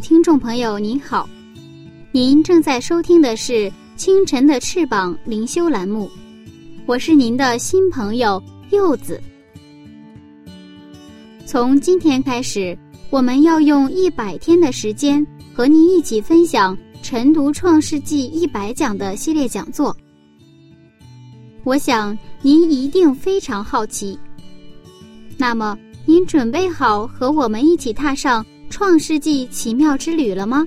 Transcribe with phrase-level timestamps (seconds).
[0.00, 1.28] 听众朋友，您好，
[2.12, 3.52] 您正在收听的是
[3.96, 6.08] 《清晨的翅膀》灵修栏目，
[6.86, 8.40] 我是您的新朋友
[8.70, 9.20] 柚子。
[11.44, 12.78] 从今天开始，
[13.10, 19.96] 我们要用一百天的时间和您一起分享《晨读创世纪一百讲》的系列讲座。
[21.64, 24.16] 我想您一定非常好奇。
[25.36, 28.46] 那么，您准备好和我们一起踏上？
[28.70, 30.64] 创世纪奇妙之旅了吗？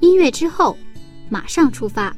[0.00, 0.76] 音乐之后，
[1.30, 2.14] 马上出发。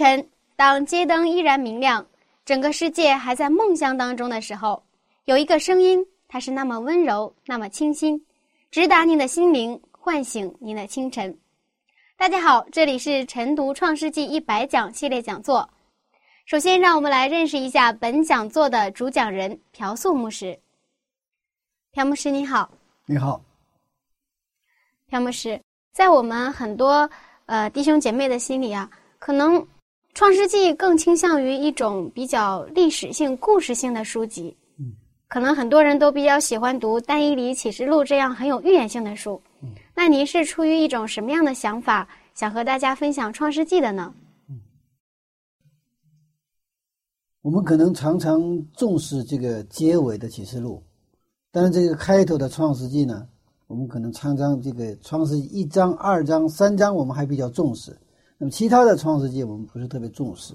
[0.00, 2.06] 晨，当街灯依然明亮，
[2.46, 4.82] 整个世界还在梦乡当中的时候，
[5.26, 8.18] 有一个声音，它是那么温柔，那么清新，
[8.70, 11.38] 直达您的心灵，唤醒您的清晨。
[12.16, 15.68] 大家好，这里是晨读《创世纪一百讲》系列讲座。
[16.46, 20.58] 首先，让我们来认识一下本讲座的主讲人朴素牧师。
[21.92, 22.72] 朴牧师，你好。
[23.04, 23.38] 你好。
[25.10, 25.60] 朴牧师，
[25.92, 27.06] 在我们很多
[27.44, 28.90] 呃弟兄姐妹的心里啊。
[29.18, 29.56] 可能
[30.12, 34.56] 《创世纪》更倾向于一种比较历史性、故事性的书籍。
[34.78, 34.92] 嗯，
[35.28, 39.40] 可能很多人都比较喜欢读《但以理启示录》这样很有预言性的书。
[39.62, 44.12] 嗯，那您是出于一种什么样的想法，想和大家分享《创世纪》的呢？
[44.48, 44.60] 嗯，
[47.42, 48.40] 我们可能常常
[48.72, 50.82] 重视这个结尾的启示录，
[51.52, 53.26] 但是这个开头的《创世纪》呢，
[53.68, 57.96] 我们可能常常这个《创世一章、二章、三章，我们还比较重视。
[58.42, 60.54] 那么其他的创世纪我们不是特别重视。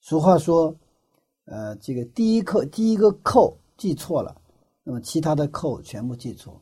[0.00, 0.76] 俗话说，
[1.46, 4.36] 呃，这个第一扣第一个扣记错了，
[4.84, 6.60] 那么其他的扣全部记错。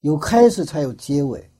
[0.00, 1.50] 有开始才有结尾。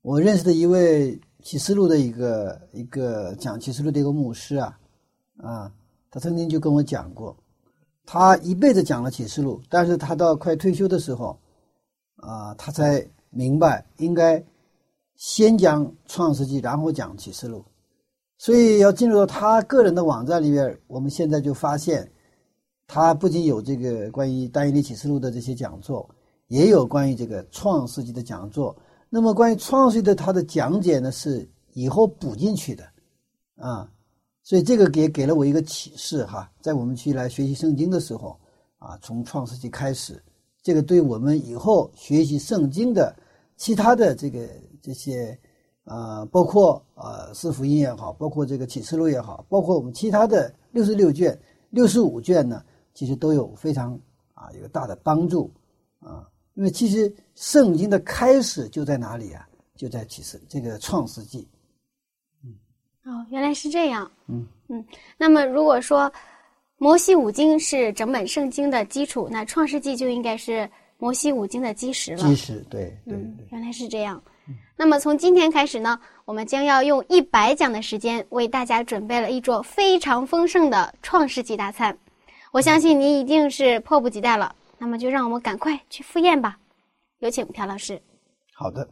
[0.00, 4.78] 我认识的一位启示录的一个一个讲启示录的一个牧师啊，
[5.36, 5.70] 啊，
[6.10, 7.36] 他曾经就跟我讲过，
[8.06, 11.38] 他一辈子讲了启示录，但是他到快退休的时候，
[12.16, 14.42] 啊，他才明白应该。
[15.18, 17.58] 先讲《创世纪》，然后讲《启示录》，
[18.38, 20.78] 所以要进入到他个人的网站里边。
[20.86, 22.08] 我们现在就发现，
[22.86, 26.08] 他不仅有这个关于《单一理启示录》的这些讲座，
[26.46, 28.74] 也有关于这个《创世纪》的讲座。
[29.10, 32.84] 那么关于《创世纪》的他的讲解呢，是以后补进去的，
[33.56, 33.90] 啊，
[34.44, 38.38] 所以这个给给了我一个启示哈，在我们去来学习圣经的时候，
[38.78, 40.22] 啊，从《创世纪》开始，
[40.62, 43.12] 这个对我们以后学习圣经的
[43.56, 44.48] 其他的这个。
[44.82, 45.38] 这些，
[45.84, 51.38] 呃，包括呃四福音也好，包括这个启示录也好，包括我们其他的六十六卷、
[51.70, 53.98] 六十五卷呢，其实都有非常
[54.34, 55.50] 啊一个大的帮助
[56.00, 56.28] 啊。
[56.54, 59.48] 因为其实圣经的开始就在哪里啊？
[59.76, 61.48] 就在启示这个创世纪。
[62.44, 62.52] 嗯，
[63.04, 64.10] 哦，原来是这样。
[64.26, 64.84] 嗯嗯，
[65.16, 66.12] 那么如果说
[66.78, 72.28] 摩西五经是整本圣经的基础，那创世纪就应该是摩西五经的基石了。
[72.28, 74.20] 基石，对，嗯，原来是这样。
[74.76, 81.98] 那么从今天开始呢，我们将要用一百讲的时间为大家准备了一桌非常丰盛的创世纪大餐。
[82.52, 84.54] 我相信您一定是迫不及待了。
[84.80, 86.56] 那么就让我们赶快去赴宴吧。
[87.18, 88.00] 有请朴老师。
[88.54, 88.88] 好的，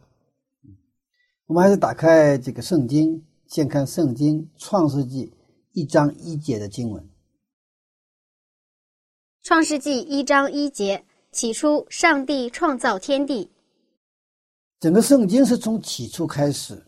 [1.45, 5.31] 我们还是打开这个圣经，先看圣经创世纪
[5.71, 7.09] 一章一节的经文。
[9.43, 13.49] 创世纪一章一节：起初，上帝创造天地。
[14.79, 16.85] 整个圣经是从起初开始，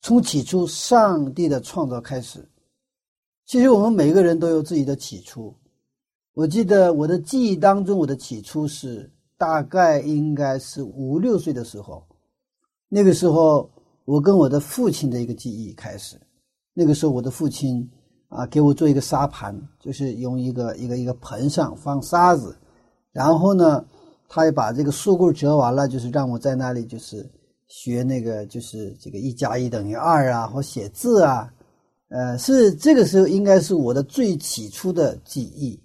[0.00, 2.48] 从起初上帝的创造开始。
[3.44, 5.54] 其实我们每个人都有自己的起初。
[6.34, 12.02] 我记得我的记忆当中，我的起初是大概应该是五六岁的时候。
[12.88, 13.70] 那个时候
[14.04, 16.18] 我跟我的父亲的一个记忆开始。
[16.72, 17.86] 那个时候，我的父亲
[18.28, 22.56] 啊，给我做一个沙盘，就是用一个一个一个盆上放沙子，
[23.10, 23.84] 然后呢，
[24.34, 27.30] 他也把这个树棍折完了，就是让我在那里就是
[27.68, 31.52] 学那个就是这个一加一等于二啊，或写字啊，
[32.08, 35.78] 呃，是这个时候应该是我的最起初的记忆。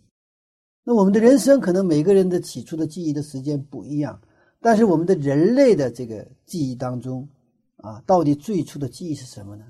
[0.86, 4.18] 那我们的人生可能每个人的起初的记忆的时间不一样，
[4.62, 7.28] 但是我们的人类的这个记忆当中，
[7.76, 9.66] 啊，到底最初的记忆是什么呢？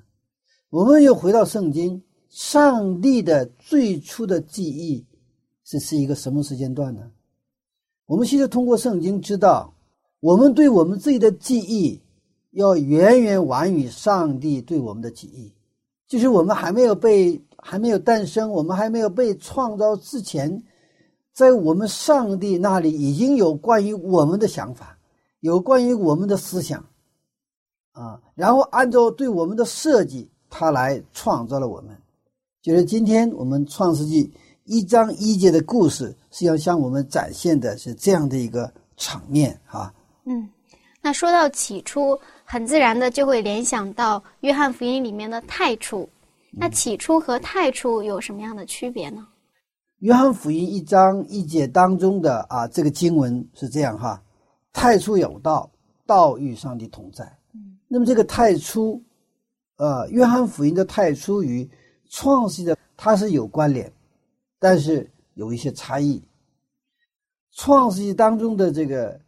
[0.69, 2.00] 我们又回到圣经，
[2.30, 5.03] 上帝的最初的记忆
[5.63, 7.01] 是是一个什么时间段呢？
[8.07, 9.71] 我们现在通过圣经知道，
[10.19, 12.01] 我们对我们自己的记忆
[12.51, 15.54] 要远远晚于上帝对我们的记忆。
[16.07, 20.63] 就是我们还没有被还没有诞生，我们还没有被创造之前，
[21.33, 24.98] 在我们上帝那里已经有关于我们的想法，
[25.42, 26.83] 有关于我们的思想，
[27.92, 30.30] 啊，然后按照对我们的设计。
[30.50, 31.94] 他来创造了我们，
[32.62, 34.24] 就是今天我们《创世纪》
[34.67, 39.93] 一章一节的故事，是要向我们展现的是这样的一个场面啊。
[40.25, 40.47] 嗯，
[41.01, 46.07] 那说到起初，很自然的就会联想到《约翰福音》里面的太初。
[46.51, 49.25] 那起初和太初有什么样的区别呢？
[49.99, 54.21] 《约翰福音》一章一节当中的啊，这个经文是这样哈：
[54.73, 55.69] 太初有道，
[56.05, 57.23] 道与上帝同在。
[57.53, 59.01] 嗯，那么这个太初。
[59.77, 61.69] 呃，约翰福音的太初与
[62.09, 63.89] 创世的它是有关联，
[64.59, 66.21] 但是有一些差异。
[67.51, 69.19] 创世纪当中的这个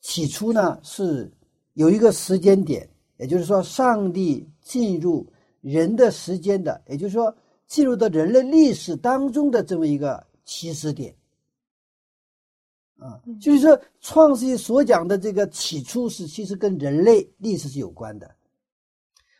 [0.00, 1.30] 起初呢，是
[1.74, 2.88] 有一个时间点，
[3.18, 5.26] 也就是说，上帝进入
[5.60, 7.34] 人的时间的，也就是说，
[7.66, 11.14] 进入到人类历史当中的这么一个起始点。
[12.98, 18.34] 啊，就是说，创世纪所讲的这个起初是其实跟人类历史是有关的。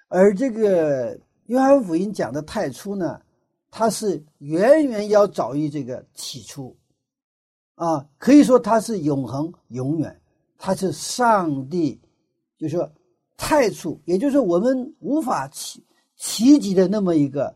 [0.08, 3.20] 而这个约翰福音讲的太初呢，
[3.76, 6.76] 它是远远要早于这个起初，
[7.74, 10.20] 啊，可以说它是永恒、永远，
[10.56, 12.00] 它是上帝，
[12.56, 12.88] 就是说
[13.36, 15.82] 太初，也就是我们无法企
[16.14, 17.52] 企及的那么一个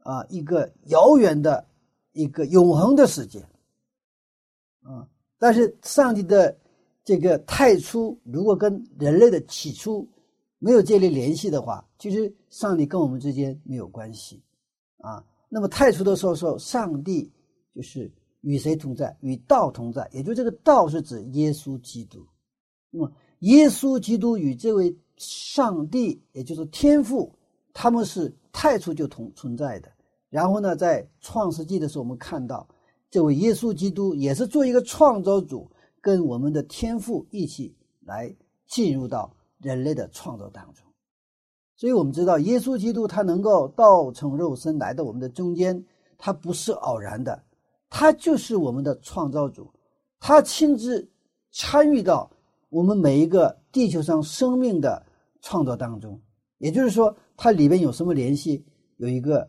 [0.00, 1.66] 啊，一个遥远的
[2.12, 3.40] 一个永恒的世界，
[4.82, 5.08] 啊，
[5.38, 6.54] 但是上帝的
[7.06, 10.06] 这个太初，如果跟人类的起初。
[10.60, 14.42] 没有建立联系的话，其实上帝跟我们之间没有关系，
[14.96, 17.30] 啊，那么太初的时候说，上帝
[17.74, 18.10] 就是
[18.40, 19.16] 与谁同在？
[19.20, 22.26] 与道同在，也就这个道是指耶稣基督。
[22.90, 27.32] 那么耶稣基督与这位上帝，也就是天父，
[27.72, 29.90] 他们是太初就同存在的。
[30.30, 32.68] 然后呢，在创世纪的时候，我们看到
[33.10, 35.70] 这位耶稣基督也是做一个创造主，
[36.00, 38.34] 跟我们的天父一起来
[38.66, 39.34] 进入到。
[39.60, 40.84] 人类的创造当中，
[41.84, 45.84] 所以我们知道，耶稣基督他能够道成肉身来到我们的中间，
[46.16, 47.44] 他不是偶然的，
[47.90, 49.70] 他就是我们的创造主，
[50.18, 51.06] 他亲自
[51.52, 52.30] 参与到
[52.70, 55.04] 我们每一个地球上生命的
[55.42, 56.18] 创造当中。
[56.56, 58.64] 也就是说，它里边有什么联系？
[58.96, 59.46] 有一个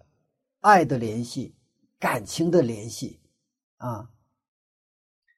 [0.60, 1.56] 爱的联系，
[1.98, 3.18] 感情的联系
[3.78, 4.10] 啊。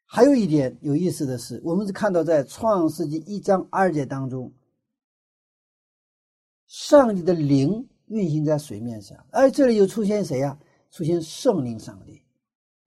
[0.04, 4.51] 还有一点有意思的是，我们是看到在创世纪一章二节当中。
[6.67, 10.57] 上帝的灵运行在水面上，哎，这里又出现谁呀？
[10.91, 12.21] 出现圣灵上帝。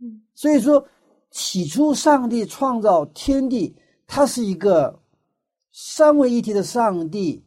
[0.00, 0.86] 嗯，所以说，
[1.30, 3.74] 起初上帝创造天地，
[4.06, 5.00] 它是一个
[5.72, 7.42] 三位一体的上帝，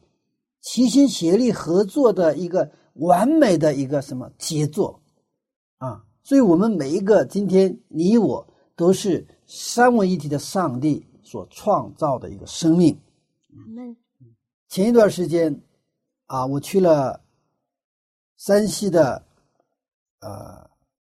[0.62, 5.02] 齐心协力合作的一个完美的一个什么杰作
[5.78, 6.04] 啊！
[6.24, 13.00] 所以我们每一个今天你我都是三位一体的上帝所创造的一个生命。
[14.68, 15.62] 前一段时间。
[16.34, 17.22] 啊，我去了
[18.38, 19.24] 山西的，
[20.20, 20.68] 呃，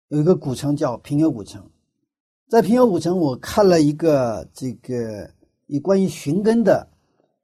[0.08, 1.62] 有一个古城叫平遥古城，
[2.48, 5.30] 在平遥古城，我看了一个这个
[5.66, 6.88] 有关于寻根的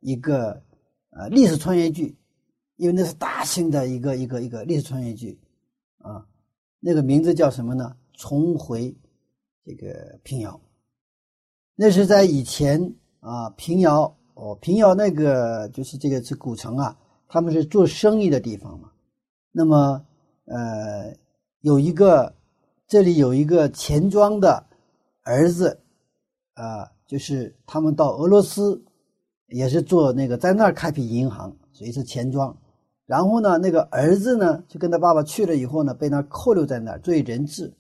[0.01, 0.63] 一个
[1.11, 2.17] 呃历史穿越剧，
[2.77, 5.39] 因为那是大型的一个一个一个历史穿越剧，
[5.99, 6.27] 啊，
[6.81, 7.95] 那个名字叫什么呢？
[8.15, 8.97] 重回
[9.67, 10.59] 这个平遥，
[11.75, 16.99] 那是在以前啊，平遥哦，平遥那个就是这个是古城啊。
[17.29, 18.91] 他们是做生意的地方嘛，
[19.51, 20.05] 那么，
[20.45, 21.13] 呃，
[21.61, 22.33] 有一个，
[22.87, 24.65] 这里有一个钱庄的
[25.23, 25.81] 儿子，
[26.55, 28.81] 啊，就是他们到俄罗斯，
[29.49, 32.57] 也是做那个在那儿开辟银行，所以是钱庄。
[33.07, 37.73] 然后呢，那个儿子呢，就跟他爸爸去了以后呢，被那扣留在那儿作为人质。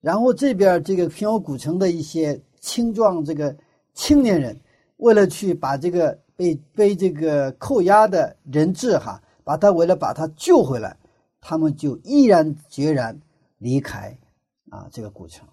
[0.00, 3.54] 然后这边这个平遥古城的一些青壮这个
[3.92, 4.58] 青年人，
[4.96, 6.18] 为了去把这个。
[6.38, 10.96] 被被这个扣押的人质哈，把他为了把他救回来，
[11.40, 13.20] 他们就毅然决然
[13.58, 14.16] 离开
[14.70, 15.44] 啊这个古城。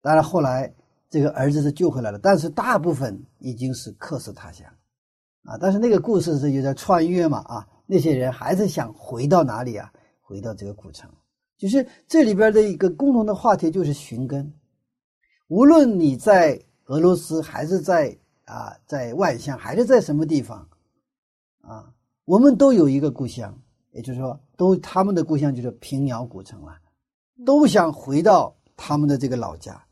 [0.00, 0.74] 当然后来
[1.10, 4.66] 这个儿子是救回来了，但是大部分已经是客死他乡
[5.44, 5.58] 啊。
[5.60, 9.92] 但是那个故事是有点穿越嘛啊，那些人还是想回到哪里啊？
[10.22, 11.10] 回到这个古城。
[11.58, 14.50] 就是这里边的一个共同的话题就是寻根，
[15.48, 18.16] 无论你在俄罗斯还是在。
[18.52, 20.68] 啊，在外乡还是在什么地方？
[21.62, 21.94] 啊，
[22.26, 23.58] 我们都有一个故乡，
[23.92, 26.78] 也就是说，都他们的故乡就是平遥古城了，
[27.46, 29.82] 都想回到他们的这个老家。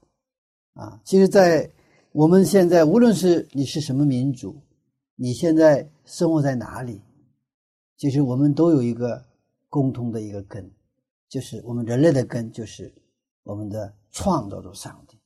[0.75, 1.71] 啊，其实，在
[2.13, 4.61] 我们现在，无论是你是什么民族，
[5.17, 7.01] 你现在生活在哪里，
[7.97, 9.25] 其实我们都有一个
[9.71, 10.71] 共同的一个根，
[11.31, 12.93] 就是我们人类的根，就是
[13.43, 15.19] 我们的创造主上帝。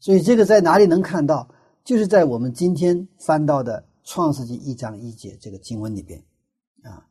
[0.00, 1.48] 所以，这个在哪里能看到？
[1.84, 6.18] 就是在我们今天翻到的《创世纪》一章一节这个经文里边，
[6.82, 7.06] 啊，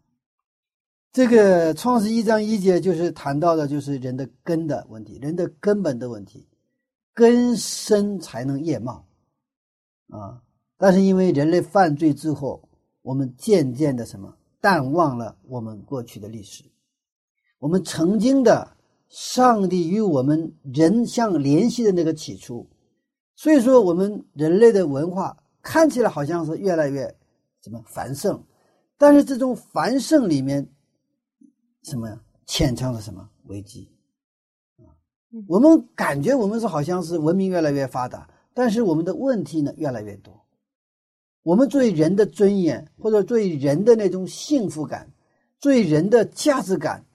[1.11, 6.47] 这个《创世一章一节就是谈到的，就是人的根的问题，人的根本的问题，
[7.13, 9.05] 根深才能叶茂，
[10.09, 10.41] 啊，
[10.75, 12.67] 但是因为人类犯罪之后，
[13.03, 16.63] 我们渐渐的什么淡忘了我们过去的历史，
[17.59, 18.75] 我们曾经的
[19.07, 22.67] 上帝与我们人相联系的那个起初。
[23.35, 27.03] 所以说，我们人类的文化看起来好像是越来越
[27.61, 28.41] 什么繁盛，
[28.97, 30.67] 但是这种繁盛里面，
[31.81, 32.21] 什么呀？
[32.45, 33.89] 潜藏着什么危机？
[34.77, 34.91] 啊，
[35.47, 40.45] 我们感觉我们是好像是文明越来越发达，但是我们的问题呢越来越多。
[41.41, 45.11] 我们作为人的尊严，或者作为人的那种幸福感，
[45.59, 47.05] 作为人的价值感，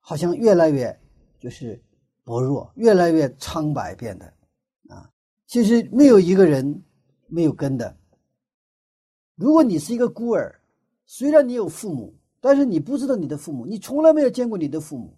[0.00, 0.98] 好像越来越
[1.38, 1.80] 就是
[2.24, 4.32] 薄弱，越来越苍白，变得。
[5.48, 6.84] 其实没有一个人
[7.26, 7.96] 没有根的。
[9.34, 10.60] 如果你是一个孤儿，
[11.06, 15.16] 虽然你有父母，但是你不知道你的父母，你从来没有见过你的父母，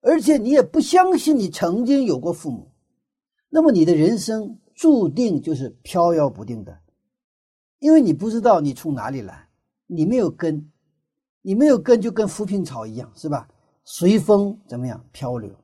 [0.00, 2.72] 而且你也不相信你曾经有过父母，
[3.48, 6.76] 那么你的人生注定就是飘摇不定的，
[7.78, 9.48] 因为你不知道你从哪里来，
[9.86, 10.68] 你没有根，
[11.42, 13.48] 你没有根就跟浮萍草一样，是吧？
[13.84, 15.54] 随风怎么样漂流？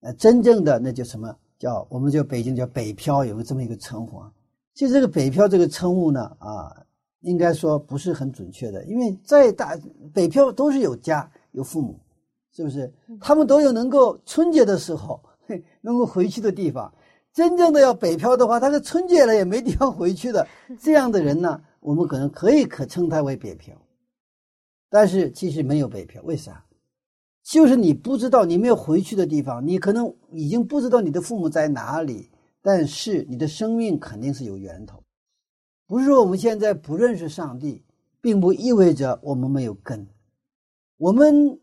[0.00, 1.38] 呃，真正的那叫什么？
[1.62, 4.32] 叫我们叫北京叫北漂，有个这么一个称呼啊。
[4.74, 6.74] 其实这个北漂这个称呼呢，啊，
[7.20, 9.78] 应该说不是很准确的，因为在大
[10.12, 12.00] 北漂都是有家有父母，
[12.50, 12.92] 是不是？
[13.20, 15.22] 他们都有能够春节的时候
[15.82, 16.92] 能够回去的地方。
[17.32, 20.44] 真正的要北漂的话，他是春节了也没地方回去的。
[20.82, 23.72] 这样的人呢，我们可能可以可称他为北漂，
[24.90, 26.64] 但是其实没有北漂，为啥？
[27.42, 32.30] 就是你不知道你没有回去的地方，你可能已经不知道你的父母在哪里，
[32.62, 35.02] 但是你的生命肯定是有源头。
[35.86, 37.84] 不是说我们现在不认识上帝，
[38.20, 40.06] 并不意味着我们没有根。
[40.96, 41.60] 我们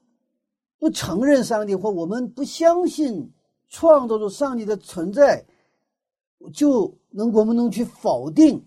[0.77, 3.31] 不承认上帝，或我们不相信
[3.69, 5.45] 创造出上帝的存在，
[6.53, 8.62] 就能我们能去否定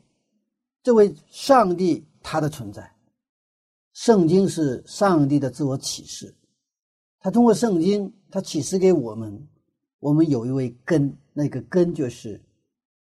[0.82, 2.90] 这位上帝他的存在。
[3.92, 6.34] 圣经是上帝的自我启示。
[7.22, 9.48] 他通过圣经，他启示给我们，
[10.00, 12.42] 我们有一位根，那个根就是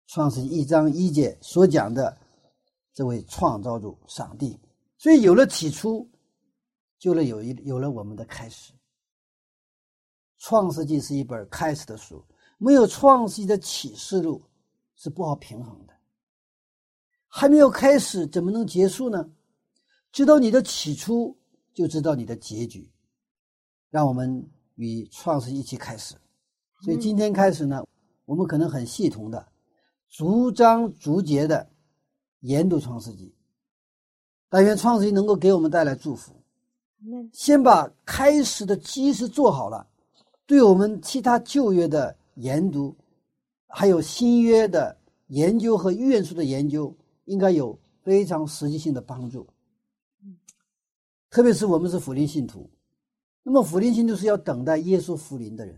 [0.08, 2.18] 创世一章一节所讲的
[2.92, 4.58] 这位创造主上帝。
[4.96, 6.04] 所以有了起初，
[6.98, 8.72] 就了有一有了我们的开始。
[10.38, 12.20] 创世纪是一本开始的书，
[12.58, 14.42] 没有创世纪的启示录
[14.96, 15.94] 是不好平衡的。
[17.28, 19.30] 还没有开始，怎么能结束呢？
[20.10, 21.36] 知道你的起初，
[21.72, 22.90] 就知道你的结局。
[23.90, 26.14] 让我们与创世一起开始，
[26.82, 27.84] 所以今天开始呢，
[28.24, 29.46] 我们可能很系统的、
[30.08, 31.68] 逐章逐节的
[32.40, 33.34] 研读创世纪。
[34.50, 36.32] 但愿创世纪能够给我们带来祝福。
[37.32, 39.86] 先把开始的基石做好了，
[40.46, 42.96] 对我们其他旧约的研读，
[43.68, 44.96] 还有新约的
[45.28, 46.94] 研究和预言书的研究，
[47.26, 49.46] 应该有非常实际性的帮助。
[51.30, 52.68] 特别是我们是福音信徒。
[53.50, 55.74] 那么福临心就是要等待耶稣福临的人，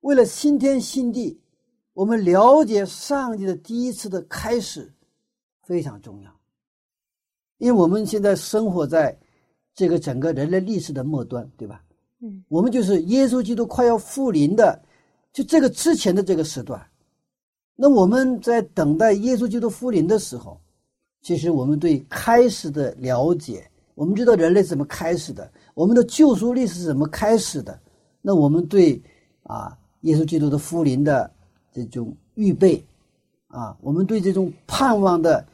[0.00, 1.38] 为了新天新地，
[1.92, 4.90] 我们了解上帝的第一次的开始
[5.66, 6.34] 非常重要，
[7.58, 9.14] 因为我们现在生活在
[9.74, 11.84] 这个整个人类历史的末端，对吧？
[12.22, 14.82] 嗯，我们就是耶稣基督快要复临的，
[15.30, 16.82] 就这个之前的这个时段。
[17.76, 20.58] 那我们在等待耶稣基督复临的时候，
[21.20, 25.52] 其实我们对开始的了解，我们知道人类怎么开始的。
[25.78, 27.78] 我们的救赎历史是怎么开始的？
[28.20, 29.00] 那我们对
[29.44, 31.30] 啊，耶稣基督的福临的
[31.72, 32.84] 这种预备
[33.46, 35.46] 啊，我们对这种盼望的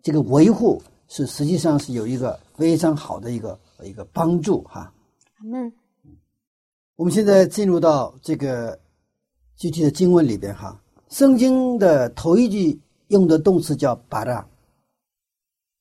[0.00, 4.92] 这个维护，是实际上是有一个非常好的一个一个帮助哈。
[5.38, 5.72] 阿门。
[6.94, 8.78] 我们现在进入到这个
[9.56, 14.46] 具体的经文里边哈，圣经的头一句用的动词叫“巴拉”，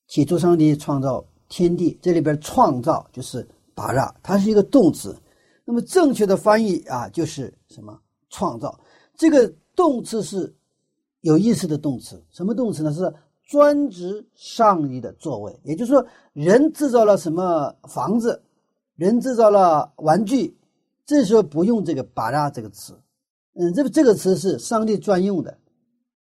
[0.09, 5.15] 起初上帝创造天地，这里边“创造”就是“巴拉”，它是一个动词。
[5.65, 7.97] 那么正确的翻译啊，就是什么？
[8.29, 8.79] 创造。
[9.15, 10.53] 这个动词是
[11.21, 12.93] 有意思的动词，什么动词呢？
[12.93, 13.13] 是
[13.45, 15.59] 专指上帝的作为。
[15.63, 18.41] 也就是说，人制造了什么房子，
[18.95, 20.57] 人制造了玩具。
[21.05, 22.97] 这时候不用这个“巴拉”这个词，
[23.55, 25.57] 嗯，这个这个词是上帝专用的，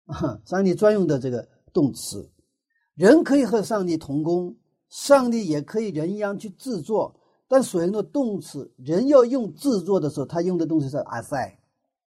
[0.05, 2.29] 啊，上帝专用的这个动词。
[2.93, 4.55] 人可以和上帝同工，
[4.89, 7.15] 上帝也可以人一样去制作，
[7.47, 11.59] 但所用的动词，人要用制作的时候，他用的动词是阿塞，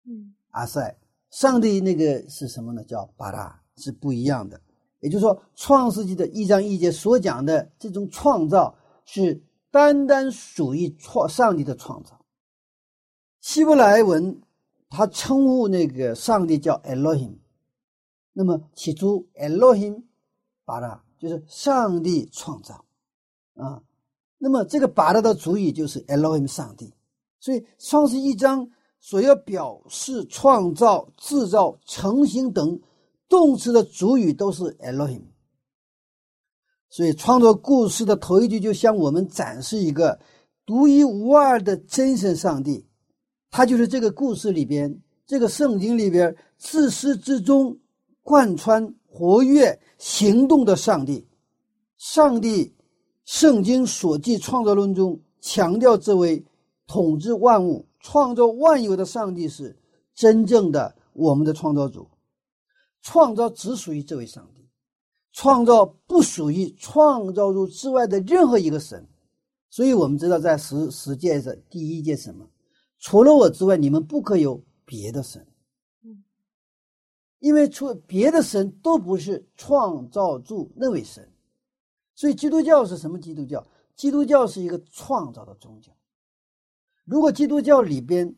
[0.05, 0.97] 嗯，阿塞。
[1.31, 2.83] 上帝那个是什么呢？
[2.85, 4.61] 叫巴拉，是不一样的。
[5.01, 12.25] 也就是说，《创世纪》的一章一节所讲的这种创造，是单单属于创上帝的创造。
[13.41, 14.41] 希伯来文，
[14.89, 17.37] 他称呼那个上帝叫 Elohim，
[18.33, 20.05] 那么起初 Elohim，
[20.65, 22.85] 巴拉就是上帝创造，
[23.55, 23.83] 啊，
[24.39, 26.93] 那么这个巴拉的主语就是 Elohim 上帝，
[27.41, 28.69] 所以创世一章
[29.01, 32.81] 所要表示创造、制造、成型等
[33.29, 35.23] 动词的主语都是 Elohim，
[36.89, 40.21] 所以创作故事的头一句就向我们展示一个
[40.65, 42.87] 独一无二的真神上帝。
[43.51, 47.79] 他就是这个故事里边，这个圣经里边自始至终
[48.23, 51.27] 贯穿、活跃、行动的上帝。
[51.97, 52.76] 上帝，
[53.27, 56.43] 圣经所记创造论中强调，这位
[56.87, 59.77] 统治万物、创造万有的上帝是
[60.15, 62.09] 真正的我们的创造主。
[63.03, 64.69] 创造只属于这位上帝，
[65.33, 69.07] 创造不属于创造主之外的任何一个神。
[69.71, 72.49] 所以我们知道，在十十诫的第一诫什么？
[72.99, 75.47] 除了我之外，你们不可有别的神。
[76.03, 76.25] 嗯，
[77.41, 81.29] 因为除别的神都不是创造主那位神，
[82.17, 83.21] 所以基督教是什么？
[83.21, 85.93] 基督教，基督教是一个创造的宗教。
[87.05, 88.35] 如果基督教里边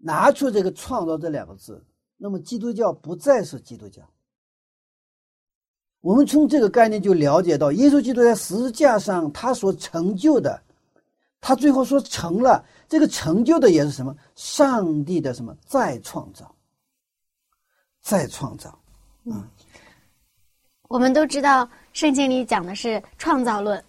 [0.00, 1.84] 拿出这个“创造”这两个字，
[2.16, 4.02] 那么基督教不再是基督教。
[6.00, 10.62] 我们从这个概念就了解到，耶稣基督在十字架上他所成就的。
[11.40, 14.16] 他最后说成了，这个成就的也是什么？
[14.36, 16.54] 上帝的什么再创造，
[18.00, 18.78] 再创造。
[19.24, 19.44] 嗯，
[20.88, 23.82] 我们都知道圣经里讲的是创造论，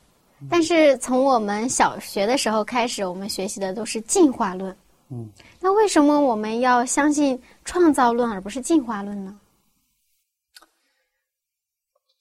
[0.50, 4.74] 但是从我们小学的时候开始，我们学习的都是进化论。
[5.10, 9.38] 嗯，那为什么我们要相信创造论而不是进化论呢？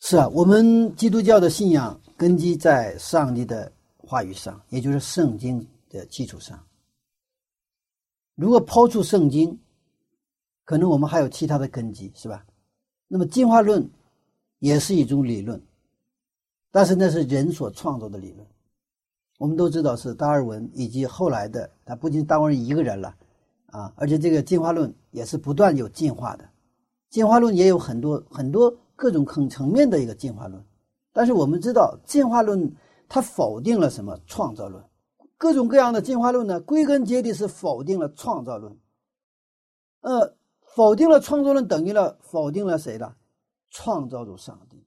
[0.01, 3.72] 是啊，我们基督教的信仰根基在上帝的。
[4.09, 6.64] 话语上，也就是圣经的基础上。
[8.37, 9.59] 如果抛出圣经，
[10.64, 12.46] 可能我们还有其他的根基，是吧？
[13.09, 13.85] 那么进化论
[14.61, 15.61] 也是一种理论，
[16.71, 18.47] 但是那是人所创造的理论。
[19.39, 23.15] 我们都知道是达尔文以及后来的，他不仅达尔文一个人了
[23.67, 26.49] 啊，而且这个进化论也是不断有进化的。
[27.11, 30.65] 进化论也有很多很多各种层层面的一个进化论，
[31.13, 32.75] 但是我们知道进化论。
[33.09, 34.83] 它否定了什么创造论？
[35.39, 36.61] 各种各样的进化论呢？
[36.61, 38.77] 归根结底是否定了创造论。
[40.01, 40.35] 呃，
[40.75, 43.15] 否定了创造论，等于了否定了谁的
[43.71, 44.86] 创造主上帝。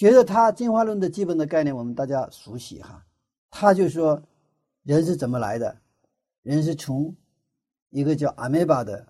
[0.00, 3.04] 觉得他进化论的基本的概念，我们大家熟悉哈。
[3.50, 4.22] 他就说，
[4.82, 5.76] 人是怎么来的？
[6.42, 7.14] 人是从
[7.90, 9.06] 一个叫阿米巴的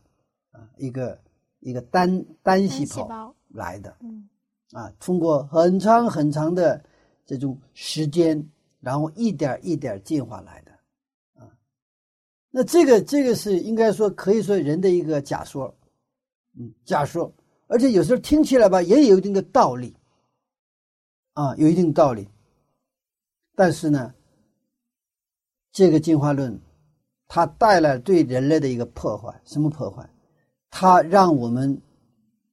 [0.51, 1.17] 啊，一个
[1.61, 3.97] 一个单单细胞来的。
[4.01, 4.29] 嗯，
[4.73, 6.85] 啊，通过很长很长的。
[7.25, 8.45] 这种时间，
[8.81, 10.73] 然后一点一点进化来的，
[11.35, 11.47] 啊，
[12.51, 15.73] 那这个这个是应该说可以说人的一个假说，
[16.59, 17.33] 嗯，假说，
[17.69, 19.97] 而且有时候听起来吧也有一定的道理，
[21.35, 22.29] 啊，有一定道理，
[23.55, 24.15] 但是呢，
[25.73, 26.61] 这个进化论，
[27.29, 30.09] 它带来对人类的一个破坏，什么破坏？
[30.69, 31.81] 它让我们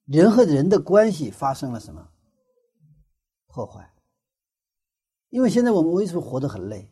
[0.06, 2.08] 人和人的关系发生了什么
[3.48, 3.92] 破坏？
[5.30, 6.92] 因为现在我们为什么活得很累？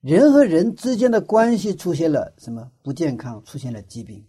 [0.00, 3.42] 人和人之间的关系出现了什么不健康？
[3.44, 4.24] 出现了疾病。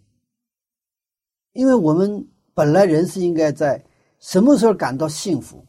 [1.52, 3.84] 因为我们本来人是应该在
[4.18, 5.64] 什么时候感到幸福？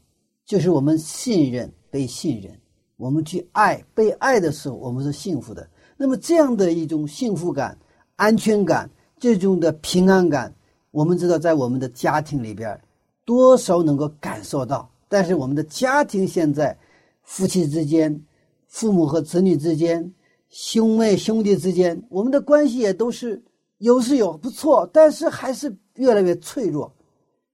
[0.49, 2.51] 就是我们信任被信任，
[2.97, 5.69] 我们去爱被爱的时候，我们是幸福的。
[5.95, 7.77] 那么这样的一种幸福感、
[8.15, 10.51] 安全感、这种的平安感，
[10.89, 12.81] 我们知道在我们的家庭里边，
[13.25, 16.75] 多少能够感受到，但是我们的家庭现在，
[17.21, 18.19] 夫妻之间、
[18.65, 20.11] 父母和子女之间、
[20.49, 23.39] 兄妹兄弟之间，我们的关系也都是
[23.77, 26.91] 有是有不错，但是还是越来越脆弱。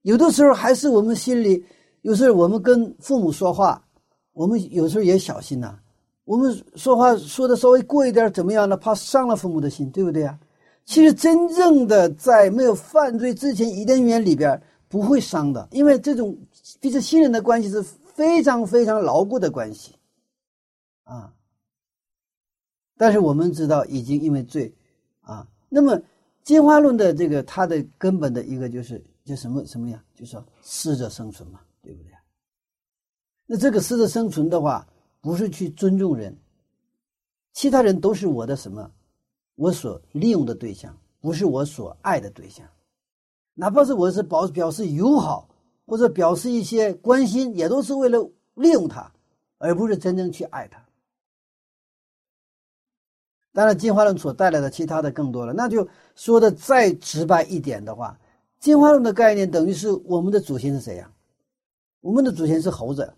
[0.00, 1.62] 有的时候还是我们心里，
[2.06, 3.84] 有时候我们跟父母说话，
[4.32, 5.76] 我们有时候也小心呐。
[6.24, 8.76] 我们说话说的稍微过一点，怎么样呢？
[8.76, 10.38] 怕伤了父母的心，对不对啊？
[10.84, 16.38] 其实真正的在没有犯罪之前，伊甸园里边不会伤的，因为这种
[16.80, 19.96] 彼此信任的关系是非常非常牢固的关系，
[21.02, 21.32] 啊。
[22.96, 24.72] 但是我们知道，已经因为罪，
[25.22, 26.00] 啊，那么
[26.44, 30.00] 进化论的这个它的根本的一个就是就什么什么呀？
[30.14, 32.12] 就说适者生存嘛，对不对？
[33.46, 34.84] 那这个适者生存的话。
[35.18, 36.38] 不是去尊重人，
[37.52, 38.88] 其他人都是我的什么？
[39.56, 42.64] 我所利用的对象，不是我所爱的对象。
[43.54, 45.48] 哪怕是我是表表示友好
[45.84, 49.12] 或者表示一些关心，也都是为了利用他，
[49.58, 50.80] 而不是真正去爱他。
[53.52, 55.52] 当然，进化论所带来的其他的更多了。
[55.52, 58.16] 那就说的再直白一点的话，
[58.60, 61.10] 进化论的概念等于是我们的祖先是谁呀？
[62.06, 63.12] 我们的祖先是猴子。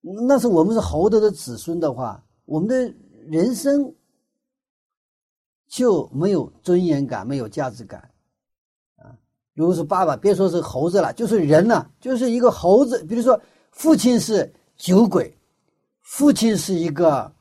[0.00, 2.94] 那是我们是猴子的子孙的话，我们的
[3.26, 3.92] 人生
[5.66, 8.08] 就没有尊严感，没有价值感，
[8.94, 9.10] 啊！
[9.54, 13.02] 如果是爸爸，别说是猴子了，就是人了，就是一个猴子。
[13.06, 13.40] 比如说，
[13.72, 15.36] 父亲是酒鬼，
[16.02, 17.32] 父亲是一个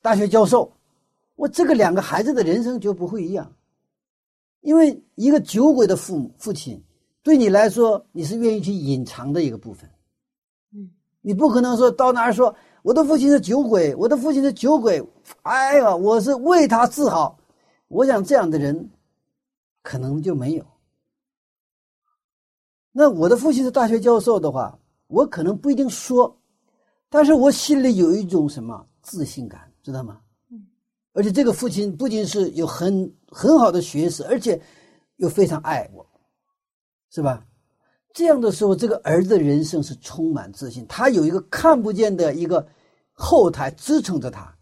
[0.00, 0.72] 大学教授，
[1.36, 3.54] 我这个两个孩子的人生就不会一样，
[4.62, 6.82] 因为一个酒鬼的父母父亲，
[7.22, 9.88] 对你来说，你是愿意去隐藏的一个部分。
[10.74, 15.00] 嗯你不可能说到哪儿说我的父亲是酒鬼，我的父亲是酒鬼，
[15.42, 17.38] 哎呀，我是为他自豪。
[17.86, 18.90] 我想这样的人
[19.82, 20.66] 可能就没有。
[22.90, 26.36] 那我的父亲是大学教授的话，我可能不一定说，
[27.08, 30.20] 但是我心里有一种什么自信感，知道吗？
[30.50, 30.66] 嗯
[31.12, 34.60] 而且这个父亲不仅是有很很好的学识，而且
[35.16, 36.04] 又非常爱我，
[37.12, 37.46] 是吧？
[38.14, 42.66] 这样的时候，这个儿子人生是充满自信，他有一个看不见的一个
[43.12, 44.56] 后台支撑着他，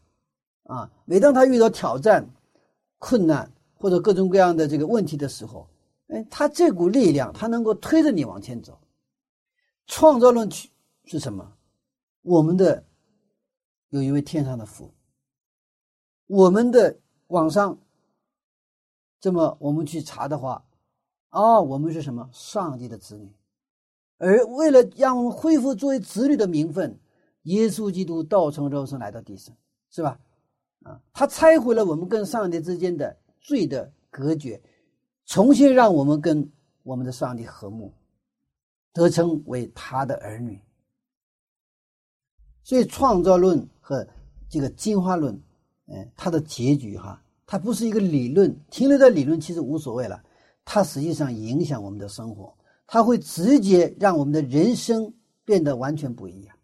[0.64, 2.28] 啊，每当他遇到挑战、
[2.98, 5.68] 困难或者各种各样的这个问题的时候，
[6.08, 8.80] 哎，他这股力量，他能够推着你往前走。
[9.86, 10.70] 创造论去
[11.04, 11.52] 是什么？
[12.22, 12.84] 我们的
[13.88, 14.92] 有一位天上的父，
[16.26, 17.78] 我们的网上
[19.20, 20.64] 这么我们去查的话，
[21.31, 22.29] 啊，我们是什么？
[22.33, 23.33] 上帝的子女。
[24.19, 26.99] 而为了让我们恢复作为子女的名分，
[27.45, 29.57] 耶稣基督道成肉身来到地上，
[29.90, 30.21] 是吧？
[30.83, 34.61] 啊，他拆毁了我们跟上帝之间的罪的隔绝，
[35.27, 36.51] 重新让我们跟
[36.83, 37.93] 我们的上帝和睦，
[38.93, 40.61] 得称为他的儿女。
[42.62, 44.07] 所以，创造论和
[44.49, 45.35] 这个进化论，
[45.87, 50.23] 嗯，它的结局哈，它不是一个理论，停留在理论其实无所谓了，
[50.64, 52.57] 它实际上影响我们的生活。
[52.87, 56.57] 它会直接让我们的人生变得完全不一样，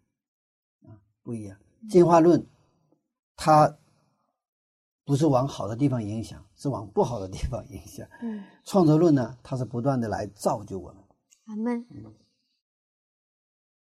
[0.83, 0.91] 啊，
[1.23, 1.57] 不一样。
[1.89, 2.45] 进化论，
[3.35, 3.77] 它
[5.05, 8.05] 不是往好的地方影响，是往不好的地方影响。
[8.21, 10.97] 嗯，创造论呢，它是不断的来造就我们。
[11.45, 11.85] 阿门。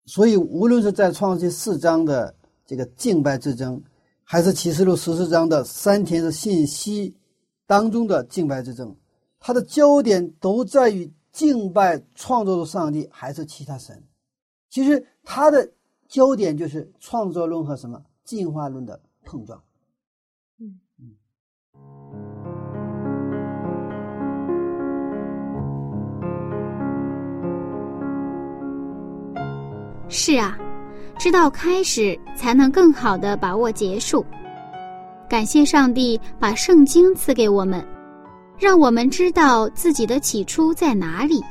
[0.07, 2.35] 所以，无论是在创世四章的
[2.65, 3.83] 这个敬拜之争，
[4.25, 7.15] 还是启示录十四章的三天的信息
[7.67, 8.97] 当中的敬拜之争，
[9.42, 11.12] 它的焦点都在于。
[11.33, 14.05] 敬拜创造的上帝还是其他神？
[14.68, 15.66] 其实它的
[16.07, 19.59] 焦点就是创造论和什么进化论的碰撞。
[30.11, 30.59] 是啊，
[31.18, 34.22] 知道开始才能更好的把握结束。
[35.31, 37.83] 感谢上帝把圣经赐给我们。
[38.62, 41.42] 让我们知道自己的起初在哪里。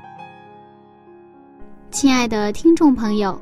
[1.90, 3.38] 亲爱的听众朋友，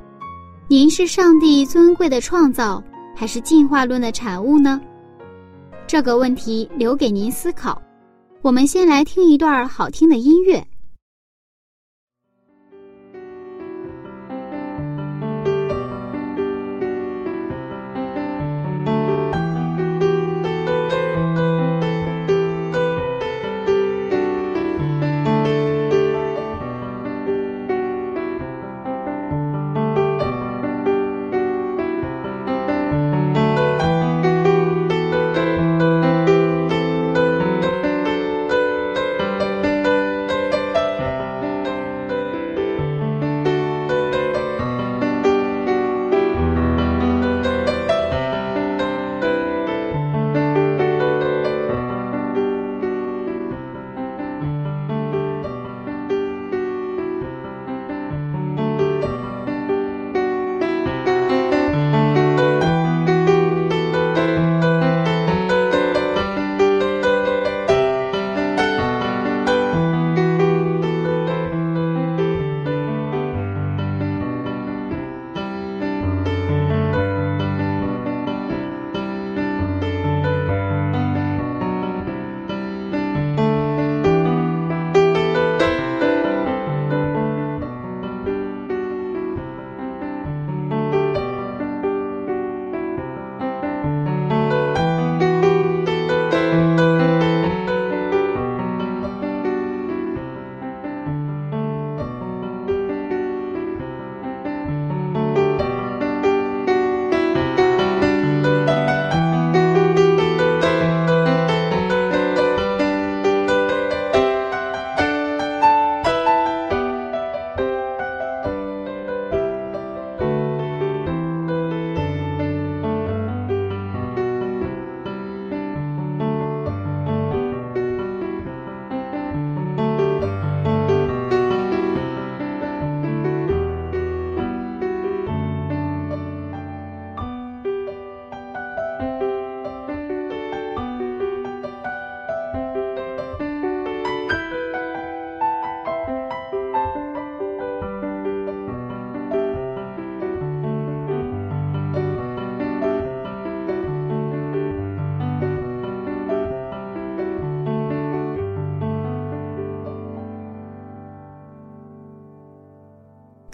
[0.68, 2.84] 您是上帝尊贵的创造，
[3.16, 4.82] 还是进化论的产物呢？
[5.86, 7.80] 这个问题留给您思考。
[8.42, 10.66] 我们先来听一段好听的音乐。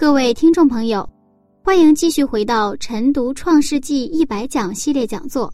[0.05, 1.09] 各位听众朋友，
[1.63, 5.51] 欢迎继续回到晨读《创世纪一百讲》系列讲座。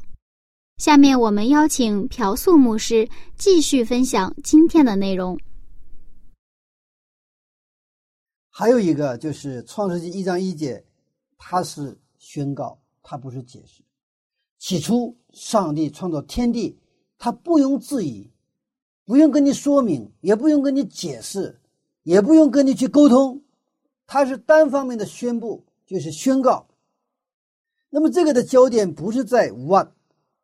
[0.76, 5.40] 下面我们邀请朴素牧师继续分享今天的内容。
[8.50, 10.84] 还有一个就是《创世纪》一章一节，
[11.38, 13.82] 它是宣告，它不是解释。
[14.60, 16.78] 起初，上帝创造天地，
[17.18, 18.30] 他不用质疑，
[19.06, 21.58] 不用跟你说明，也不用跟你解释，
[22.04, 23.42] 也不用跟你去沟通。
[24.14, 26.68] 它是单方面的宣布，就是宣告。
[27.90, 29.94] 那么这个的焦点不是在 what、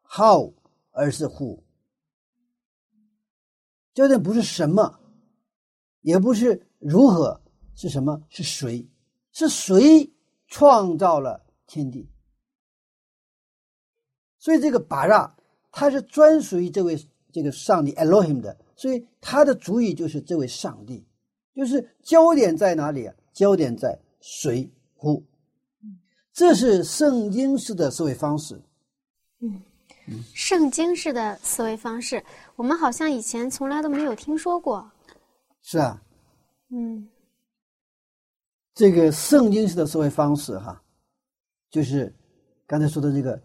[0.04, 0.54] how，
[0.92, 1.60] 而是 who。
[3.94, 5.02] 焦点不是什么，
[6.00, 7.42] 也不是如何，
[7.76, 8.24] 是什么？
[8.30, 8.88] 是谁？
[9.34, 10.14] 是谁
[10.48, 12.10] 创造了天地？
[14.40, 15.36] 所以这个巴拉，
[15.74, 16.98] 它是专属于这位
[17.34, 21.06] 这个上帝 Elohim 的，所以他的主语就是这位上帝，
[21.54, 23.14] 就是焦点在哪里啊？
[23.38, 25.24] 焦点在谁乎？
[26.34, 28.60] 这是圣经式的思维方式。
[29.42, 29.62] 嗯，
[30.34, 32.24] 圣经式的思维方式，
[32.56, 34.92] 我们好像以前从来都没有听说过。
[35.62, 36.02] 是啊。
[36.72, 37.08] 嗯，
[38.74, 40.82] 这个圣经式的思维方式，哈，
[41.70, 42.12] 就是
[42.66, 43.40] 刚才说的这个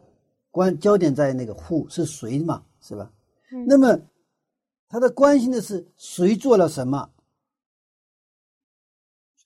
[0.50, 3.12] 关焦点在那个乎是谁嘛，是吧？
[3.52, 3.66] 嗯。
[3.66, 4.00] 那么
[4.88, 7.10] 他的关心的是谁做了什么？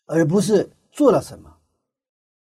[0.07, 1.57] 而不是做了什么，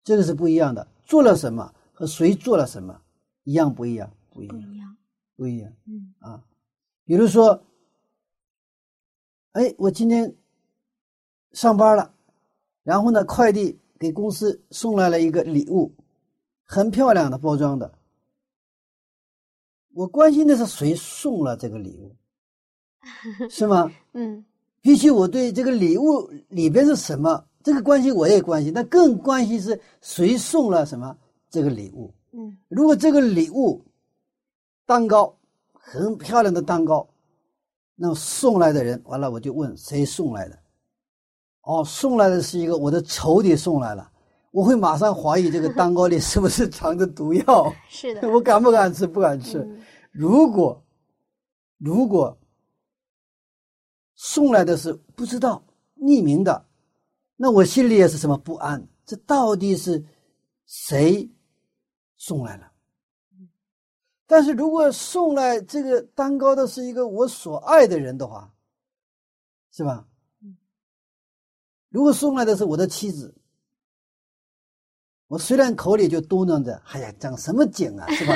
[0.03, 0.87] 这个是不一样的。
[1.03, 3.01] 做了什么和谁做了什么
[3.43, 4.11] 一样不一样？
[4.33, 4.97] 不一样，不一样，
[5.35, 5.73] 不一样。
[5.85, 6.43] 嗯啊，
[7.05, 7.63] 比如说，
[9.53, 10.35] 哎，我今天
[11.53, 12.13] 上班了，
[12.83, 15.93] 然后呢，快递给公司送来了一个礼物，
[16.65, 17.97] 很漂亮的包装的。
[19.93, 22.15] 我关心的是谁送了这个礼物，
[23.49, 23.89] 是吗？
[24.13, 24.45] 嗯。
[24.85, 31.17] 比起我对这个礼物里边是什么这个关系，我也关心，但更关心是谁送了什么
[31.49, 32.13] 这个礼物。
[32.33, 33.83] 嗯，如果这个礼物
[34.85, 35.35] 蛋糕
[35.73, 37.09] 很漂亮的蛋糕，
[37.95, 40.59] 那么送来的人完了，我就问谁送来的？
[41.63, 44.07] 哦，送来的是一个我的仇敌送来了，
[44.51, 47.73] 我会马上怀疑这个蛋糕里 是不是藏着毒药？
[47.89, 49.07] 是的，我敢不敢吃？
[49.07, 49.67] 不敢吃。
[50.11, 50.79] 如果
[51.79, 52.37] 如果。
[54.15, 55.63] 送来的是不知道
[55.97, 56.65] 匿名的，
[57.35, 58.87] 那我心里也是什么不安？
[59.05, 60.03] 这到底是
[60.65, 61.29] 谁
[62.17, 62.71] 送来了？
[64.25, 68.51] 但是如果送来这个蛋糕的是一个我所爱的人的话，
[69.71, 70.07] 是吧？
[71.89, 73.35] 如果送来的是我的妻子，
[75.27, 78.33] 我虽然口里就嘟囔着：“哎呀，长什么景啊，是吧？”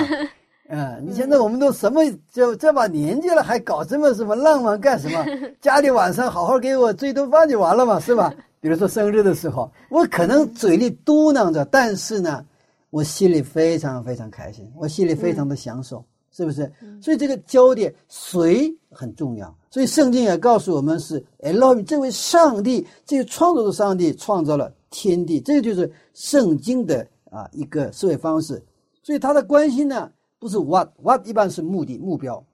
[0.71, 2.01] 嗯，你现在我们都什么
[2.32, 5.25] 就这把年纪了，还搞这么什么浪漫干什么？
[5.60, 8.32] 家里晚上好好给我做一顿饭就完了嘛，是吧？
[8.62, 12.45] 比如说生日的时候，我可能嘴里嘟囔着，但是呢，
[12.91, 16.71] 我心里非常非常开心，我心里非常的享受，是不是？
[17.01, 19.51] 所以这个焦点谁很重要。
[19.71, 28.62] 所以圣经也告诉我们是 Elohim 这位上帝，这个创造的上帝创造了天地，这就是圣经的啊一个思维方式。
[29.01, 30.12] 所以他的关心呢。
[30.39, 32.45] 不是 what，what 一般是目的目标，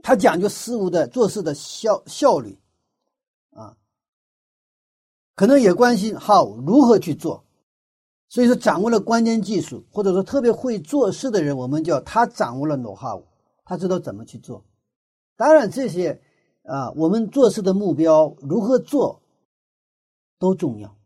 [0.00, 2.56] 他讲究事物的做事的效效率，
[3.50, 3.76] 啊，
[5.34, 7.44] 可能也关心 how 如何去做，
[8.28, 13.24] 所以说掌握了关键技术，或者说特别会做事的人，我们叫他掌握了 know how，
[13.64, 14.64] 他知道怎么去做。
[15.36, 16.22] 当然这些
[16.62, 19.20] 啊，我们做事的目标如何做
[20.38, 20.96] 都重要，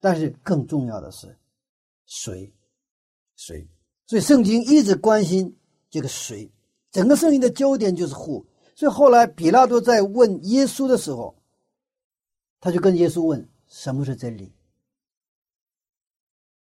[0.00, 1.38] 但是更重要的是
[2.06, 2.52] 谁，
[3.36, 3.68] 谁。
[4.06, 5.56] 所以圣经一直关心
[5.88, 6.52] 这个谁，
[6.90, 8.44] 整个圣经的焦点就是 who。
[8.76, 11.34] 所以后来比拉多在问耶稣的时候，
[12.60, 14.52] 他就跟耶稣问什么是真理。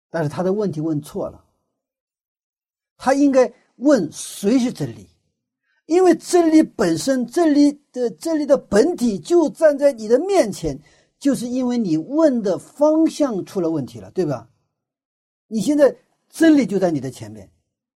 [0.09, 1.45] 但是他的问题问错了，
[2.97, 5.07] 他应该问谁是真理，
[5.85, 10.77] 因为真理本身，真理的真理的本体就站在你的面前，
[11.19, 14.49] 就是因为你问的方向出了问题了，对吧？
[15.47, 15.95] 你现在。
[16.29, 17.49] 真理就在你的前面，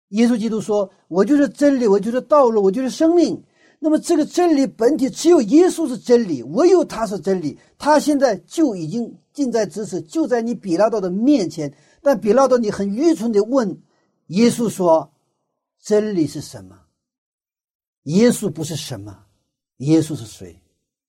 [0.09, 3.42] 耶稣基督说：“我就是真理，我就是道路，我就是生命。”
[3.79, 7.59] 那么这个真理本体只有耶稣是真理，唯有他是真理。
[7.79, 11.73] 他现在就已经近在咫尺，就在你比拉多的面前。
[12.01, 13.77] 但比拉多，你很愚蠢的问
[14.29, 15.12] 耶稣说
[15.83, 16.79] ：“真理是什么？”
[18.05, 19.16] 耶稣不是什么，
[19.79, 20.61] 耶稣是谁？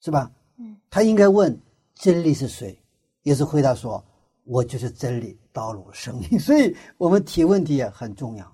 [0.02, 0.32] 是吧？
[0.58, 1.60] 嗯，他应该问
[1.96, 2.78] 真理是谁？
[3.24, 4.04] 耶稣回答说
[4.46, 8.54] ：“我就是真理。”道路生命， 所以我们提问题也很重要。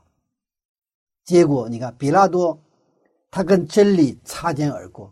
[1.26, 2.60] 结果你看，比拉多
[3.32, 5.12] 他跟真理擦肩而过，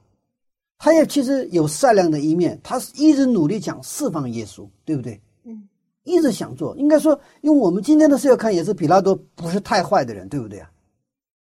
[0.77, 5.19] 他也其实有善良的一面，他是一直努力想释放耶稣，对不对？
[5.43, 5.67] 嗯，
[6.03, 6.75] 一直想做。
[6.77, 10.69] 应该说，用我们今天的视角看，也是比拉多不是太坏的人，对不对啊？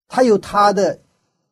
[0.09, 0.99] 他有他的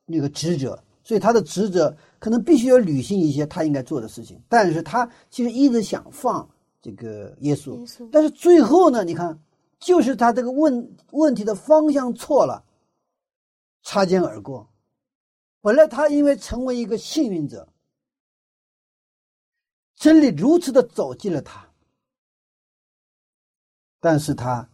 [0.07, 4.41] 那个职责，所以他的职责可能必须要履行一些他应该做的事情。
[4.49, 6.49] 但是他其实一直想放
[6.85, 9.43] 这个耶稣，耶稣但是最后呢，你看，
[9.79, 12.63] 就是他这个问问题的方向错了，
[13.83, 14.71] 擦肩而过。
[15.63, 17.67] 本来他因为成为一个幸运者，
[19.97, 21.67] 真理如此的走进了他，
[23.99, 24.69] 但是他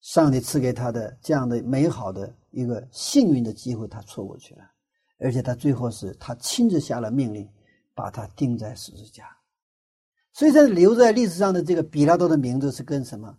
[0.00, 4.70] 上帝赐给他的这样的美好的一个幸运的机会，他错过去了，
[5.18, 7.50] 而且他最后是他亲自下了命令，
[7.92, 9.36] 把他钉在十字架。
[10.32, 13.36] 所以，在留在历史上的这个比拉多的名字是跟什么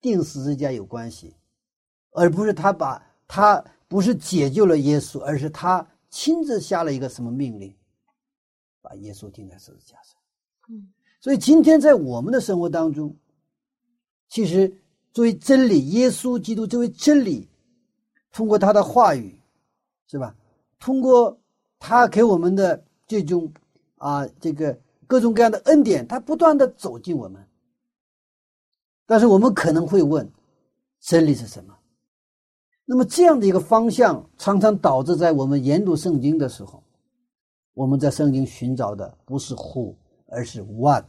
[0.00, 1.34] 定十字架有关系，
[2.10, 7.74] 而不是他把他不是解救了耶稣，而是他亲自下了一个什么命令，
[8.82, 10.16] 把耶稣钉在十字架上。
[10.68, 13.16] 嗯，所以今天在我们的生活当中，
[14.28, 14.72] 其实
[15.12, 17.48] 作为真理，耶稣基督作为真理，
[18.32, 19.40] 通过他的话语，
[20.06, 20.36] 是吧？
[20.78, 21.40] 通过
[21.78, 23.50] 他给我们的这种
[23.96, 24.78] 啊，这个
[25.14, 27.40] 各种各样的恩典，他不断的走进我们。
[29.06, 30.28] 但是我们可能会问，
[30.98, 31.72] 真理是什么？
[32.84, 36.82] 那么这样的一个方向，常常导致在我们研读圣经的时候，
[37.74, 39.94] 我们在圣经寻找的不是 who，
[40.26, 41.04] 而是 what，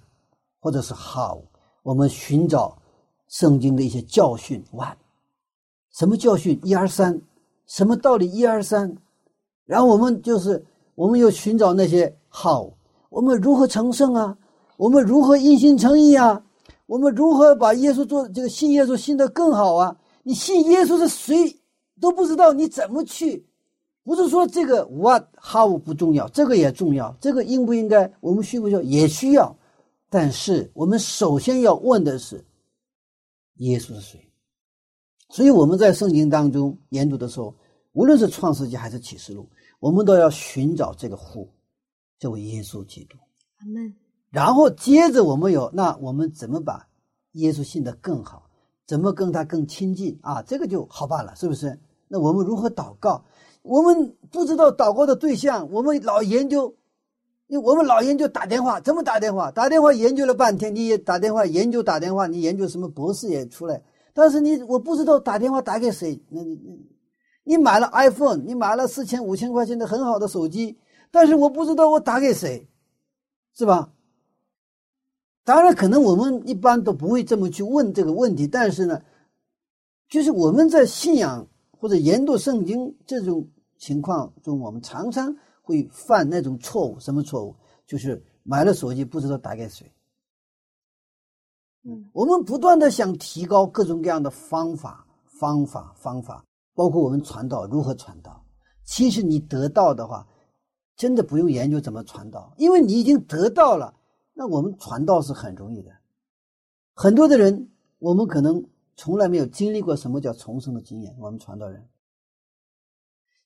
[0.60, 1.42] 或者是 how。
[1.82, 2.78] 我们寻找
[3.28, 4.98] 圣经的一些教训，what，
[5.94, 6.60] 什么教训？
[6.64, 7.20] 一二三，
[7.66, 8.32] 什么道理？
[8.32, 8.96] 一二三。
[9.66, 10.64] 然后我们就是，
[10.94, 12.72] 我们又寻找那些 how，
[13.16, 14.38] 我们如何成圣啊？
[14.76, 16.44] 我们如何一心诚意啊？
[16.86, 19.96] 我们如何把耶稣做这个信耶稣信得更好啊？
[20.24, 21.58] 你信耶稣是谁
[22.02, 23.48] 都不知道，你怎么去？
[24.04, 29.56] 不是说这个 what how 不重要，这个也重要，这个应不应该，我们需不需要也需要，
[30.10, 32.44] 但是我们首先要问的是，
[33.60, 34.30] 耶稣是谁？
[35.30, 37.56] 所以我们在圣经当中研读的时候，
[37.94, 39.48] 无论是创世纪还是启示录，
[39.80, 41.48] 我们都要寻找这个 who，
[42.20, 43.18] 这位耶稣基督。
[43.60, 43.96] 阿门。
[44.32, 46.88] 然后接着我们有，那我们怎么把
[47.34, 48.50] 耶稣信得更好？
[48.86, 50.42] 怎么跟他更亲近啊？
[50.44, 51.80] 这个就好办了，是不是？
[52.08, 53.24] 那我们如何祷告？
[53.64, 56.76] 我们不知道祷告的对象，我们老研究，
[57.64, 59.50] 我们老研究打电话，怎么打电话？
[59.50, 63.82] 打电话研究了半天，你也打电话研究打电话，你研究什么博士也出来，
[64.14, 66.22] 但是你我不知道打电话打给谁。
[66.30, 66.80] 那你你
[67.44, 70.78] 你买了 iPhone，你买了四千五千块钱的很好的手机，
[71.16, 72.68] 但是我不知道我打给谁，
[73.54, 73.90] 是吧？
[75.46, 79.02] 当然，可能我们一般都不会这么去问这个问题，但是呢，
[80.10, 83.48] 就是我们在信仰或者研读圣经这种
[83.78, 87.00] 情况中，我们常常会犯那种错误。
[87.00, 87.56] 什么错误？
[87.88, 89.90] 就是买了手机不知道打给谁。
[91.84, 96.44] 嗯，我们不断的想提高各种各样的方法、方法、方法，
[96.74, 98.44] 包括我们传道如何传道。
[98.84, 100.28] 其实你得到的话，
[100.96, 103.94] 真的不用研究怎么传道，因为你已经得到了。
[104.34, 105.92] 那我们传道是很容易的，
[106.94, 107.70] 很多的人，
[108.00, 108.64] 我们可能
[108.96, 111.16] 从来没有经历过什么叫重生的经验。
[111.20, 111.88] 我们传道人，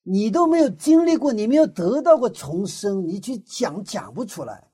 [0.03, 4.67] 你都没有经历过，你没有得到过重生，你去讲讲不出来。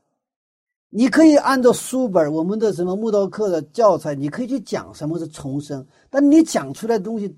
[0.89, 7.35] 你可以按照书本我们的什么木道课的教材，你可以去讲什么是重生，但你讲出来的东西，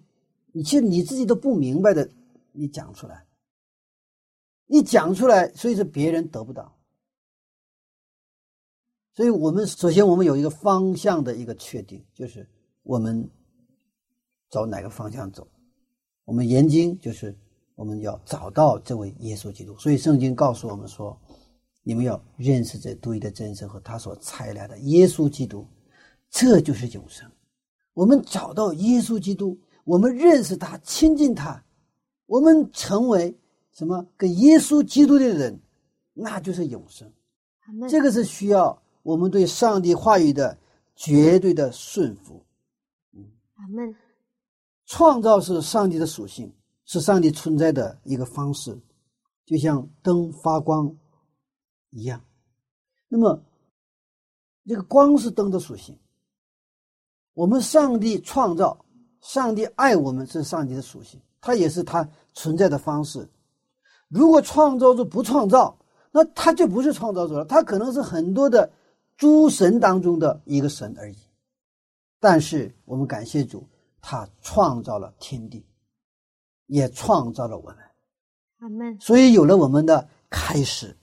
[0.52, 2.08] 你其实你自己都不明白的，
[2.52, 3.26] 你讲出来，
[4.68, 6.78] 你讲出来，所以说别人得不到。
[9.14, 12.48] 所以我们首先我们有一个方向的一个确定，就是
[12.84, 13.28] 我们
[14.50, 15.48] 找哪个方向走。
[16.26, 17.36] 我们研经就是
[17.74, 19.76] 我们要找到这位耶稣基督。
[19.78, 21.20] 所以圣经告诉我们说，
[21.82, 25.66] 你们要认识这独一的真神和他所差来的耶稣基督，
[26.30, 27.28] 这就是永生。
[27.94, 31.64] 我们找到耶稣基督，我们认识他，亲近他，
[32.28, 33.36] 我们成为
[33.78, 34.08] 什么？
[34.18, 35.62] 跟耶稣基督的人，
[36.14, 37.08] 那就是永生。
[37.88, 38.82] 这个是需要。
[39.04, 40.58] 我们对上帝话语的
[40.96, 42.44] 绝对的顺服，
[43.54, 43.96] 阿门。
[44.86, 46.52] 创造是上帝的属性，
[46.86, 48.78] 是上帝存在的一个方式，
[49.46, 50.94] 就像灯发光
[51.92, 52.22] 一样。
[53.08, 53.42] 那么，
[54.66, 55.98] 这个光是灯的属性。
[57.34, 58.84] 我们上帝创造，
[59.22, 63.30] 上帝爱我们是上帝的属性，它也是它存在的方式。
[64.10, 65.78] 如果创造主不创造，
[66.12, 68.72] 那他就不是创造主了，他可能是很多的。
[69.18, 71.18] 诸神当中的一个神而已，
[72.20, 73.68] 但是我们感谢主，
[74.00, 75.66] 他创造了天地，
[76.68, 77.78] 也创造了我们，
[78.60, 78.96] 阿门。
[79.02, 80.96] 所以有了我们的开始，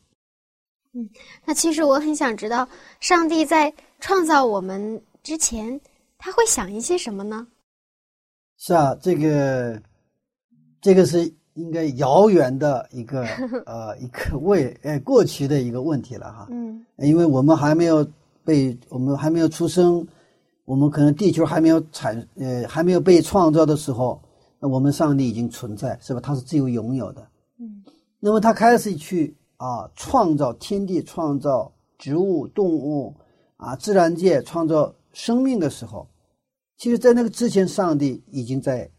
[0.93, 1.11] 嗯，
[1.45, 2.69] 那其实我很想知道，
[3.01, 5.81] 上帝在创造我们之前，
[6.17, 7.49] 他会想一些什么呢？
[8.59, 9.83] 是啊，这个，
[10.81, 13.25] 这个是应该遥远的一个
[13.67, 16.47] 呃一个未呃过去的一个问题了哈。
[16.51, 18.07] 嗯，因为我们还没有
[18.45, 20.07] 被我们还没有出生，
[20.65, 24.21] 我们可能地球还没有产呃还没有被创造的时候，
[24.59, 26.21] 那我们上帝已经存在，是吧？
[26.21, 27.27] 他是自由拥有的。
[27.59, 27.83] 嗯，
[28.21, 33.15] 那么他开始去啊创造天地，创造植物、动物
[33.57, 36.09] 啊自然界，创造生命的时候。
[36.77, 38.91] 其实，在那个之前，上帝已经在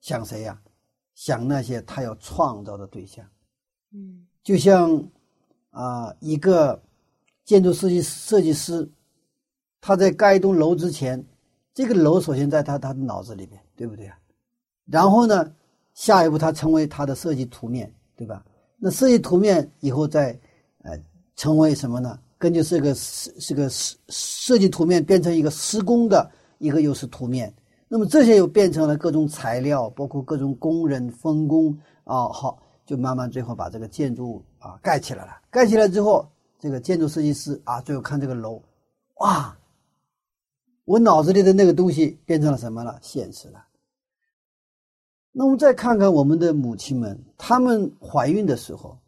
[0.00, 0.56] 想谁呀？
[1.14, 3.24] 想那些他要创造的对象。
[3.92, 5.02] 嗯，就像
[5.70, 6.80] 啊，一个
[7.44, 8.88] 建筑设计设计师，
[9.80, 11.24] 他在盖一栋楼之前，
[11.72, 14.18] 这个楼首先在他他的脑子里面，对不对啊？
[14.86, 15.52] 然后呢，
[15.94, 18.44] 下一步他成为他的设计图面，对吧？
[18.76, 20.38] 那设计图面以后再
[20.82, 20.98] 呃
[21.36, 22.18] 成为什么呢？
[22.38, 26.30] 根据这个是这个设设计图面变成一个施工的。
[26.58, 27.52] 一个又是图面，
[27.86, 35.32] 那么这些又变成了各种材料，包括各种工人分工啊，好，就慢慢最后把这个建筑啊盖起来了。
[35.50, 36.26] 盖起来之后，
[36.58, 38.60] 这个建筑设计师啊，最后看这个楼，
[39.16, 39.56] 哇，
[40.86, 42.98] 我脑子里的那个东西变成了什么了？
[43.02, 43.64] 现实了。
[45.30, 48.98] 那我们再看看我们的母亲们，她们怀孕的时候，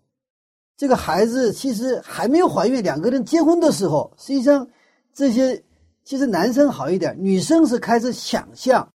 [0.76, 4.68] 这个孩子其实还没有怀孕，两个人结婚的时候，实际上
[5.12, 5.60] 这些。
[6.06, 8.88] 其实男生好一点，女生是开始想象，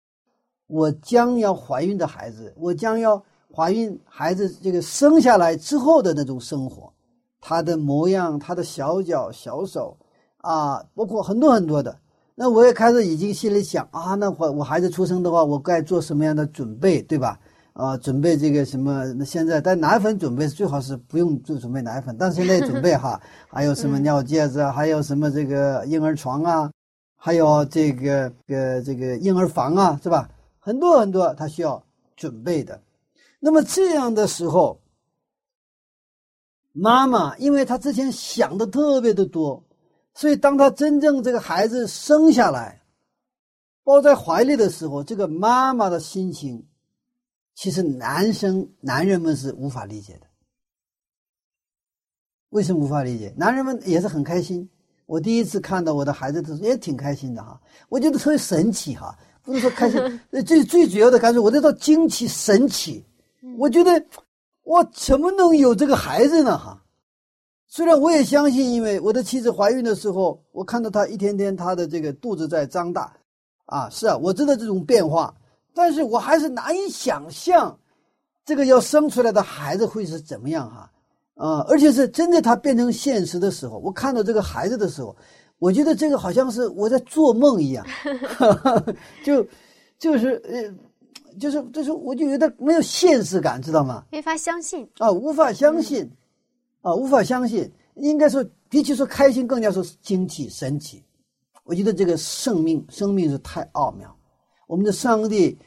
[0.67, 3.19] 我将要怀孕的孩子，我将要
[3.51, 6.93] 怀孕孩子这个生下来之后的那种生活，
[7.41, 9.97] 他的模样，他的小脚小手，
[10.37, 11.97] 啊，包括很多很多的。
[12.35, 17.39] 那我也开始已经心里想啊，那我我孩子出生的话，我该做什么样的准备，对吧？
[17.73, 19.03] 啊，准备这个什么？
[19.13, 26.69] 那现在但奶粉准备最好是不用做准备奶粉，但是现在准备哈，还有什么 尿介子，还有什么这个婴儿床啊。
[27.21, 30.31] 还有这个呃这个婴儿房啊，是吧？
[30.57, 31.83] 很多很多他需要
[32.15, 32.81] 准备的。
[33.41, 34.81] 那么这样的时候，
[36.71, 39.65] 妈妈因为她之前想的特别的多，
[40.13, 42.81] 所以当她真正这个孩子生下来，
[43.83, 46.65] 抱在怀里的时候，这个妈妈的心情，
[47.53, 50.27] 其实男生男人们是无法理解的。
[52.49, 53.33] 为什么无法理解？
[53.37, 54.69] 男人们也是很开心。
[55.09, 59.99] 我第一次看到我的孩子的时候也挺开心的哈，我觉得特别神奇哈，不是说开心，
[60.45, 63.03] 最最主要的感受，我这叫惊奇神奇。
[63.57, 64.05] 我觉得
[64.63, 66.79] 我怎么能有这个孩子呢哈？
[67.65, 73.11] 虽然我也相信，因为我的妻子怀孕的时候，我看到她一天天她的这个肚子在张大，
[73.65, 75.33] 啊，是啊，我知道这种变化，
[75.73, 77.75] 但是我还是难以想象，
[78.45, 80.91] 这个要生出来的孩子会是怎么样哈。
[81.67, 85.15] 而且是真的，它变成现实的时候，我看到这个孩子的时候，
[85.57, 87.85] 我觉得这个好像是我在做梦一样，
[89.23, 89.45] 就
[89.97, 94.03] 就是呃，就是就是我就有点没有现实感，知道吗？
[94.11, 96.09] 没法相信啊，无法相信
[96.81, 97.71] 啊，无法相信。
[97.95, 101.03] 应该说，比起说开心，更加说惊奇神奇。
[101.65, 104.13] 我觉得这个生命，生命是太奥妙。
[104.67, 105.57] 我们的上帝，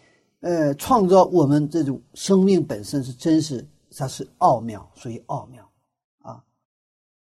[0.40, 3.66] 呃，创造我们这种生命本身是真实。
[3.96, 5.68] 它是奥妙，属于奥妙，
[6.22, 6.42] 啊！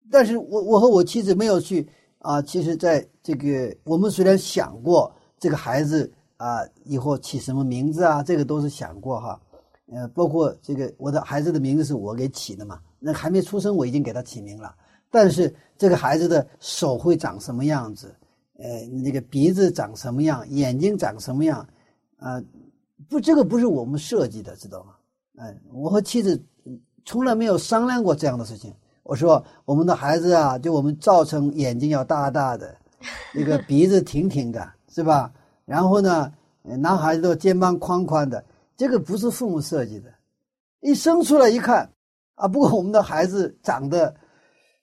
[0.09, 1.87] 但是我我和我妻子没有去
[2.19, 2.41] 啊。
[2.41, 9.41] 其实，在这个我们虽然想过这个孩子啊以后起什么名字啊，这个都是想过哈。
[9.87, 14.75] 呃，包括这个我的孩子的名字是我给起的嘛，那还没出生我已经给他起名了。
[15.11, 18.15] 但是这个孩子的手会长什么样子？
[18.57, 20.49] 呃，那个鼻子长什么样？
[20.49, 21.67] 眼睛长什么样？
[22.17, 22.41] 啊，
[23.09, 24.94] 不，这个不是我们设计的，知道吗？
[25.37, 26.41] 哎，我和妻子
[27.03, 28.73] 从来没有商量过这样的事情。
[29.03, 32.75] 我说，我们的孩子啊，就我们造成眼睛要大大的，
[33.33, 35.31] 那个鼻子挺挺的，是吧？
[35.65, 36.31] 然后呢，
[36.63, 38.43] 男孩子都肩膀宽宽的，
[38.75, 40.09] 这个不是父母设计的。
[40.81, 41.89] 一生出来一看，
[42.35, 44.15] 啊，不过我们的孩子长得，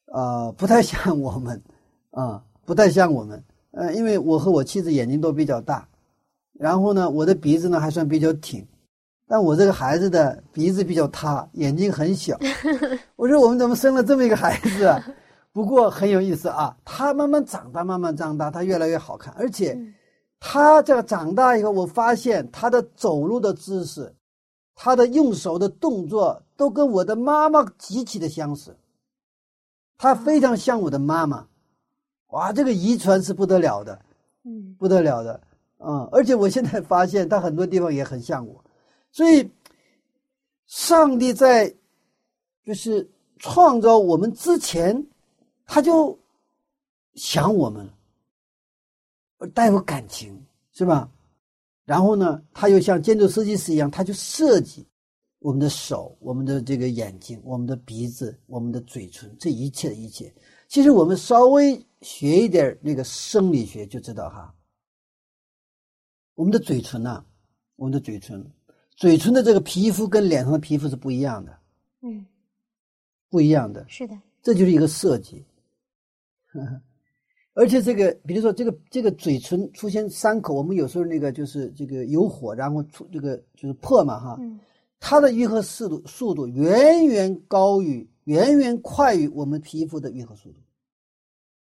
[0.06, 1.62] 呃，不太像我们，
[2.10, 3.42] 啊，不太像我们。
[3.72, 5.88] 呃，因为我和我妻子眼睛都比较大，
[6.52, 8.64] 然后呢，我的鼻子呢还算比较挺。
[9.32, 12.38] 但我这个孩子的鼻子比较塌，眼睛很小。
[13.16, 15.02] 我说我们怎么生了这么一个孩子啊？
[15.54, 19.32] 不过很有意思啊，他慢慢长大，慢慢长大，他越来越好看。
[19.32, 19.74] 而且，
[20.38, 24.14] 他这个长大以后，我发现他的走路的姿势，
[24.74, 28.76] 他的用手的动作都跟我的妈妈极其的相似。
[29.96, 31.46] 他非常像我的妈妈，
[32.32, 33.98] 哇，这个遗传是不得了的，
[34.44, 35.40] 嗯，不得了的，
[35.78, 36.06] 嗯。
[36.12, 38.62] 而且我现在发现他很多地方也很像我。
[39.12, 39.48] 所以，
[40.66, 41.72] 上帝在
[42.64, 43.06] 就是
[43.38, 45.06] 创造我们之前，
[45.66, 46.18] 他就
[47.14, 47.88] 想我们，
[49.36, 50.42] 而带有感情，
[50.72, 51.10] 是吧？
[51.84, 54.86] 然后呢，他又像建筑设计师一样，他就设计
[55.40, 60.32] 我们的手、我们的这个眼睛、我们的鼻子、我们的嘴唇，这一切的一切。
[60.68, 64.54] 其实我们稍微学一点那个生理学就知道哈，
[66.34, 67.22] 我们的嘴唇呐，
[67.76, 68.48] 我们的嘴唇，
[69.02, 71.58] 嘴唇的这个皮肤跟脸上的皮肤是不一样的，
[72.02, 72.24] 嗯，
[73.28, 75.44] 不一样的，是的，这就是一个设计。
[77.52, 84.60] 而且这个，比如说这个这个嘴唇出现伤口，我们有时候那个就是这个有火，然后出这个就是破嘛哈，嗯。
[85.00, 90.60] 它的愈合速度速度远远高于、远远快于我们皮肤的愈合速度。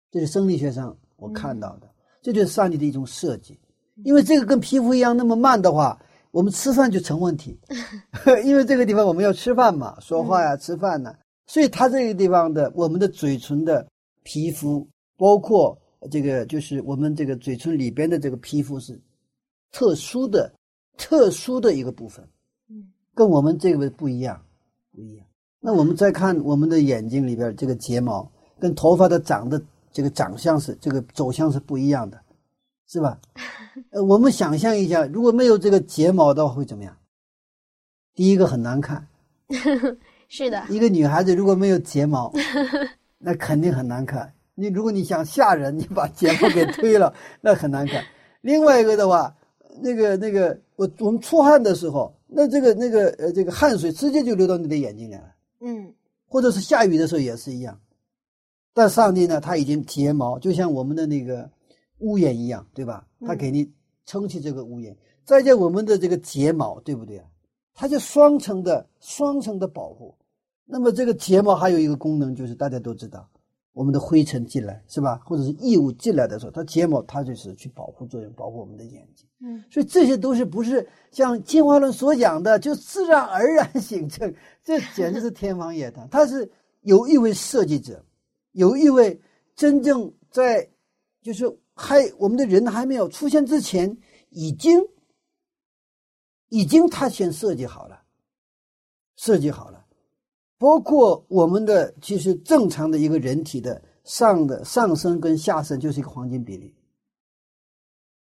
[0.10, 1.88] 这是生理学上我看到的，
[2.20, 3.60] 这就是上帝的一种设计。
[4.04, 6.02] 因为这个跟皮肤一样那么慢的话，
[6.38, 7.60] 我们吃饭就成问题，
[8.46, 11.12] 因为这个地方我们要吃饭嘛，说话呀、吃饭呢，
[11.48, 13.84] 所以它这个地方的我们的嘴唇的
[14.22, 15.76] 皮肤，包括
[16.12, 19.02] 这个就是我们这个嘴唇里边的这个皮肤是
[19.72, 20.54] 特殊的、
[20.96, 22.24] 特殊的一个部分。
[22.70, 24.40] 嗯跟我们这个不一样，
[24.94, 25.26] 不一样。
[25.60, 29.60] 那我们再看我们的眼睛里边这个睫毛，跟头发的长的
[29.92, 32.22] 这个长相是这个走向是不一样的，
[32.88, 33.20] 是吧？
[33.92, 36.96] 呃，我们想象一下，如果没有这个睫毛的话会怎么样？
[38.16, 39.08] 第一个很难看，
[40.28, 42.34] 是的，一个女孩子如果没有睫毛，
[43.20, 44.34] 那肯定很难看。
[44.56, 48.04] 你如果你想吓人，你把睫毛给推了， 那很难看。
[48.42, 49.36] 另外一个的话，
[49.82, 55.94] 那个那个，我我们出汗的时候，那这个那个呃这个汗水直接就流到你的眼睛里了，嗯
[56.28, 57.80] 或者是下雨的时候也是一样。
[58.74, 61.50] 但上帝呢，他已经睫毛就像我们的那个
[62.00, 63.06] 屋檐一样，对吧？
[63.26, 63.72] 它给你
[64.06, 67.26] 撑起这个屋檐，再加我们的这个睫毛，对不对啊？
[67.74, 70.16] 它就双层的双层的保护。
[70.66, 73.30] 那么这个睫毛还有一个功能，就是大家都知道，
[73.74, 79.26] 我们的灰尘进来是吧，或者是异物进来的时候，它睫毛它就是去保护作用，保护我们的眼睛。
[79.40, 84.34] 嗯所以这些都是不是像进化论所讲的，就自然而然形成，
[84.64, 86.08] 这简直是天方夜谭。
[86.12, 86.50] 它是
[86.82, 88.04] 有一位设计者，
[88.54, 89.20] 有一位
[89.56, 90.68] 真正在，
[91.22, 91.46] 就是
[91.78, 93.96] 还我们的人还没有出现之前，
[94.32, 94.82] 已经
[96.50, 98.02] 已经他先设计好了，
[99.16, 99.86] 设计好了，
[100.58, 106.74] 包括我们的其实正常的一个人体的上的上身跟下身就是一个黄金比例。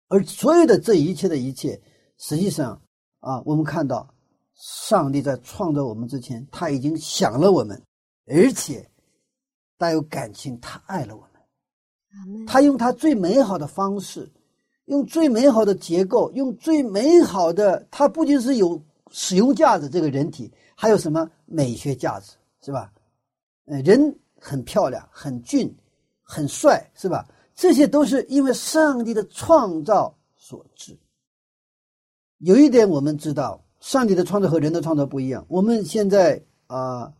[0.07, 1.81] 而所有的这一切的一切，
[2.17, 2.81] 实际上
[3.19, 4.13] 啊，我们看到
[4.53, 7.81] 上帝在创造我们之前，他已经想了我们，
[8.25, 8.89] 而且
[9.77, 11.30] 带有感情，他爱了我们。
[12.45, 14.29] 他用他最美好的方式，
[14.85, 22.91] 用最美好的结构，用最美好的，他不仅是有使用价值，这个人体还有什么美学价值，是吧？
[23.65, 25.73] 呃，人很漂亮，很俊，
[26.21, 27.27] 很帅，是吧？
[27.55, 30.97] 这些都是因为上帝的创造所致。
[32.39, 35.45] 有一点我们知道，上帝的创造和人的创造不一样。
[35.47, 37.13] 我们现在啊、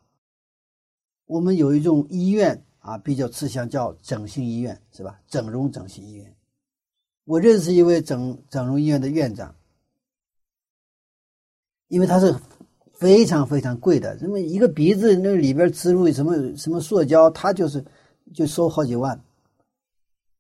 [1.27, 5.19] 我们有一种医院啊，比较吃香，叫整形医院，是吧？
[5.27, 6.35] 整容整形医院。
[7.25, 9.55] 我认识一位整整容医院的院长，
[11.87, 12.35] 因为他是
[12.93, 17.85] 非常非常贵的，什么一个鼻子那里边植入什么什么塑胶，他就是
[18.33, 19.23] 就收好几万。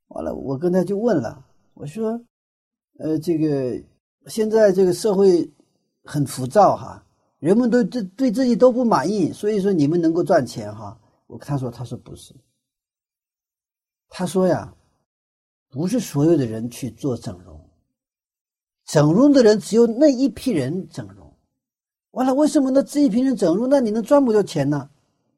[0.07, 2.19] 完了，我跟他就问了，我说，
[2.97, 3.79] 呃，这个
[4.25, 5.47] 现在这个社会
[6.03, 7.05] 很浮躁哈，
[7.37, 10.97] 人们都对对自己都不满意，所以说你们能够赚钱哈。
[11.31, 12.35] 我他说他说不是，
[14.09, 14.75] 他说呀，
[15.69, 17.69] 不是所有的人去做整容，
[18.83, 21.33] 整容的人只有那一批人整容。
[22.11, 24.89] 完了，为什么那这一批人整容，那你能赚不到钱呢？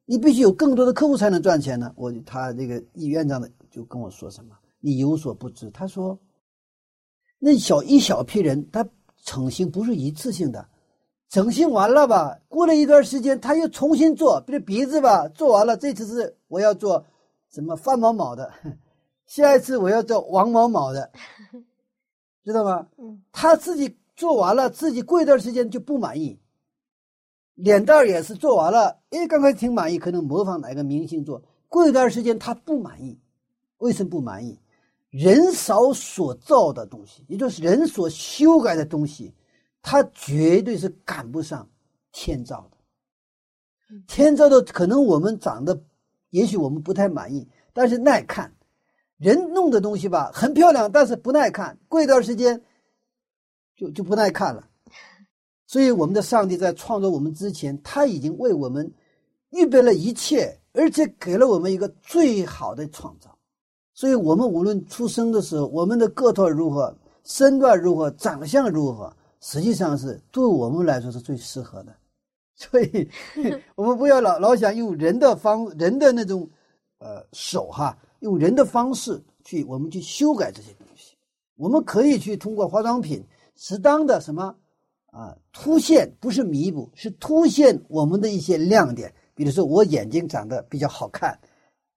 [0.06, 1.94] 你必须有更多的客户才能赚钱呢。
[1.96, 5.70] 我他这个医院长的就跟我说什么，你有所不知。
[5.70, 6.20] 他说，
[7.38, 8.84] 那小一小批人，他
[9.24, 10.68] 整形不是一次性的，
[11.34, 17.04] 整形完了吧，过了一段时间他又重新做，比如鼻子吧，做完了，这次是我要做
[17.50, 18.54] 什么范某某的，
[19.26, 21.10] 下一次我要做王某某的，
[22.46, 22.86] 知道吗？
[23.00, 26.40] 嗯他自己做完了，自己过一段时间就不满意。
[27.56, 33.20] 脸蛋儿也是做完了，哎，刚开始挺满意，可能模仿哪个明星做，过一段时间他不满意，
[33.80, 34.60] 为什么不满意？
[35.10, 39.34] 人少所造的东西，也就是人所修改的东西，
[39.84, 41.70] 它绝对是赶不上
[42.12, 42.78] 天造的。
[44.08, 45.80] 天造的可能我们长得，
[46.32, 48.52] 也许我们不太满意，但是耐看。
[49.18, 52.62] 人弄的东西吧，很漂亮，但是不耐看，过一段时间
[53.76, 54.68] 就就不耐看了。
[55.66, 58.92] 所以，我们的上帝在创造我们之前，他已经为我们
[59.52, 63.38] 预备了一切，而且给了我们一个最好的创造。
[63.94, 71.94] 所以，我们无论出生的时候，我们的个头如何，身段如何，长相如何，实际上是对我们来说是最适合的。
[72.56, 73.10] 所以，
[73.76, 76.50] 我们不要老老想用人的方人的那种，
[77.00, 81.18] 呃，手哈，用人的方式去我们去修改这些东西。
[81.56, 83.22] 我们可以去通过化妆品
[83.56, 84.56] 适当的什么
[85.08, 89.14] 啊凸显，不是弥补，是凸显我们的一些亮点。
[89.36, 91.38] 比如说，我眼睛长得比较好看。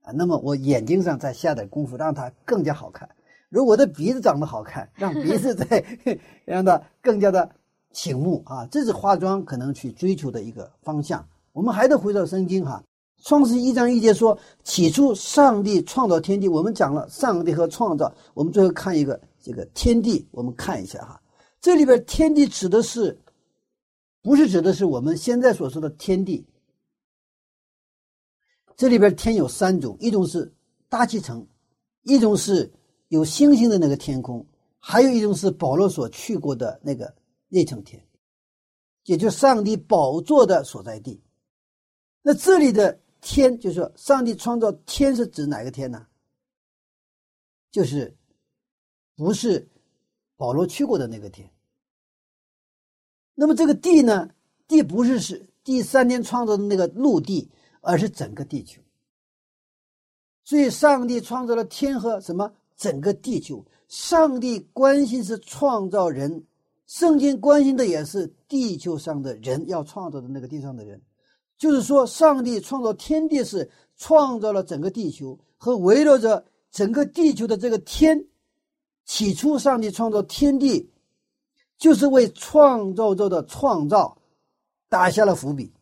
[0.03, 3.09] 啊，那么我眼睛上再下点功夫，让它更加好看。
[3.49, 5.85] 如果我的鼻子长得好看， 让鼻子再
[6.45, 7.49] 让它更加的
[7.93, 11.27] 醒目啊，这是化妆可能去追求的一个方向。
[11.53, 12.83] 我们还得回到圣经哈，
[13.27, 21.21] 《创世一章一节说：“起初上帝创造天地。”我们讲了上帝和创造，我们最后看一个这个天地，我们看一下哈，
[21.61, 23.19] 这里边天地指的是，
[24.23, 26.45] 不是指的是我们现在所说的天地。
[28.77, 30.53] 这里边天有三种，一种是
[30.91, 31.47] 大气层，
[32.03, 32.71] 一种是
[33.09, 34.47] 有星星的那个天空，
[34.79, 37.15] 还有一种是保罗所去过的那个
[37.49, 38.05] 那层天，
[39.05, 41.21] 也就是上帝宝座的所在地。
[42.23, 46.07] 那这里的天，就是说上帝创造天是指哪个天呢？
[47.71, 48.17] 就是
[49.15, 49.69] 不是
[50.37, 51.51] 保罗去过的那个天。
[53.35, 54.31] 那么这个地呢？
[54.67, 57.51] 地不是是第三天创造的那个陆地。
[57.89, 58.83] 而是整个地球，
[60.43, 63.65] 所以上帝创造了天和什么整个地球。
[63.89, 66.45] 上帝关心是创造人，
[66.87, 71.01] 圣经关心的也是地球上的人要创造的那个地上的人。
[71.57, 78.27] 就是说，上帝创造天地是创造了整个地球和围绕着整个地球的这个天。
[79.05, 80.91] 起初，上帝创造天地，
[81.79, 84.19] 就是为创造者的创造
[84.89, 85.73] 打下了伏笔。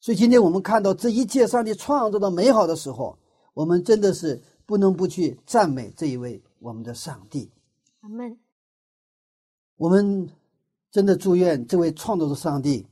[0.00, 3.18] 所以今天我们看到这一切上帝创造的美好的时候，
[3.52, 7.50] 我们真的是不能不去赞美这一位我们的上帝。
[8.00, 8.38] 阿门。
[9.78, 10.28] 我们
[10.90, 12.86] 真的祝愿这位创造的上帝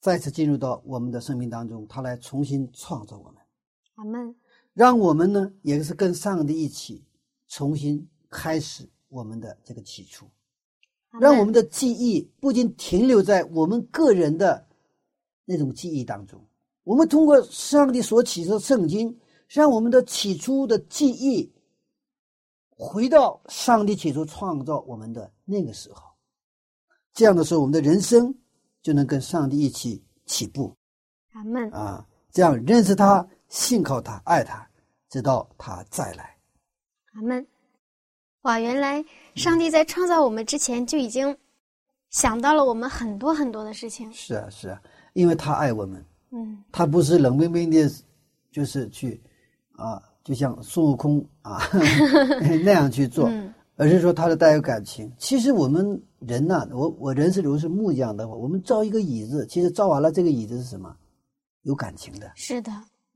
[0.00, 3.34] 再次进入到我们的生命当中，他来重新创造我们。
[3.94, 4.34] 阿门。
[4.74, 7.04] 让我们呢，也是跟上帝一起
[7.46, 10.26] 重新开始我们的这个起初，
[11.20, 14.66] 让我们的记忆不仅停留在我们个人的。
[15.44, 16.40] 那种记忆当中，
[16.84, 19.14] 我们通过上帝所启示的圣经，
[19.52, 21.52] 让我们的起初的记忆
[22.70, 26.02] 回到上帝起初创造我们的那个时候。
[27.12, 28.34] 这样的时候，我们的人生
[28.80, 30.74] 就能跟上帝一起起步。
[31.32, 32.06] 阿门啊！
[32.30, 34.66] 这样认识他，信靠他，爱他，
[35.10, 36.34] 直到他再来。
[37.12, 37.46] 阿门。
[38.42, 41.36] 哇，原来上帝在创造我们之前就已经
[42.08, 44.10] 想到了我们很多很多的事情。
[44.14, 44.82] 是啊，是啊。
[45.12, 47.90] 因为他爱我们，嗯，他不是冷冰冰的，
[48.50, 49.22] 就是去，
[49.82, 51.58] 啊，就像孙悟空啊
[52.64, 53.28] 那样去做，
[53.76, 55.10] 而是说他是带有感情。
[55.18, 60.94] 其实我们人呐，我我人是如果是木匠的话，我们造一个椅子，其实造完了这个椅子是什么？
[61.62, 62.30] 有感情的。
[62.36, 62.70] 是的。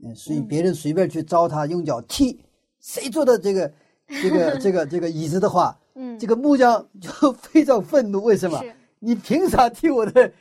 [0.04, 2.38] 嗯，所以别人随便去招他用脚踢，
[2.80, 3.72] 谁做的这个
[4.22, 7.10] 这个这个这个椅子的话，嗯，这个木匠就
[7.40, 8.22] 非常愤怒。
[8.22, 8.60] 为什么？
[8.98, 10.32] 你凭啥踢我的？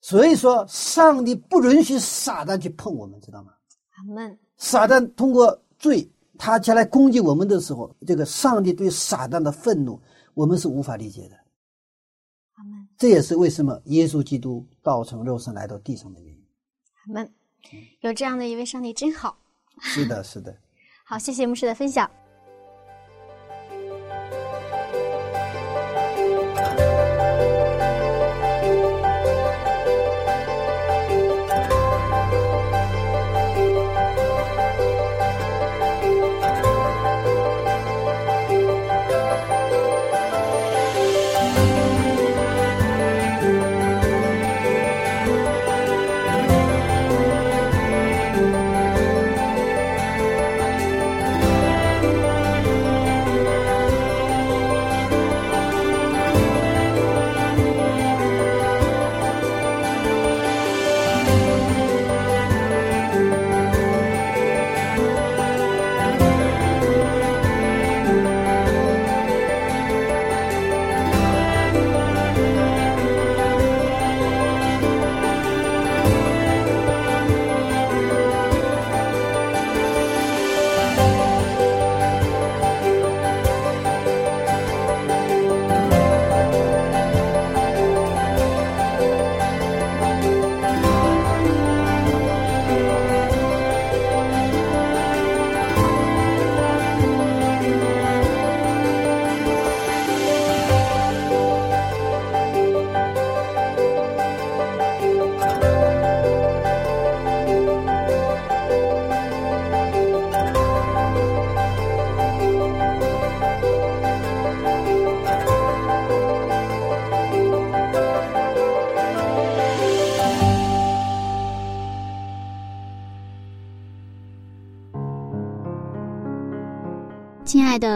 [0.00, 3.52] 所以说，上帝不允许撒旦去碰我们，知道吗？
[3.96, 4.38] 阿门。
[4.56, 10.00] 撒旦通过罪，他前来攻击我们的时候，这个上帝对撒旦的愤怒，
[10.34, 11.36] 我们是无法理解的。
[12.98, 16.46] 这也是为什么耶稣基督道成肉身来到地上的原因。
[17.06, 17.32] 阿门。
[18.00, 19.36] 有这样的一位上帝真好。
[19.80, 20.56] 是的，是的。
[21.04, 22.10] 好，谢谢牧师的分享。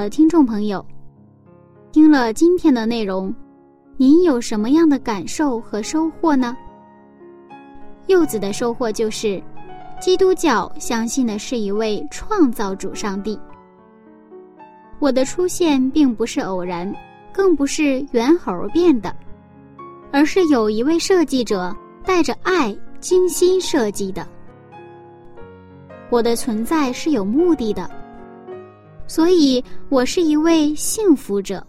[0.01, 0.85] 的听众朋友，
[1.93, 3.35] 听了今天的内容，
[3.99, 6.57] 您有什么样的感受和收获呢？
[8.07, 9.43] 柚子的收获就是，
[10.01, 13.39] 基督教相信的是一位创造主上帝。
[15.01, 16.91] 我的出现并不是偶然，
[17.31, 19.15] 更不是猿猴变的，
[20.11, 24.27] 而是有一位设计者带着爱精心设计的。
[26.09, 28.00] 我的存在是有目的的。
[29.11, 31.67] 所以，我是一位幸福者。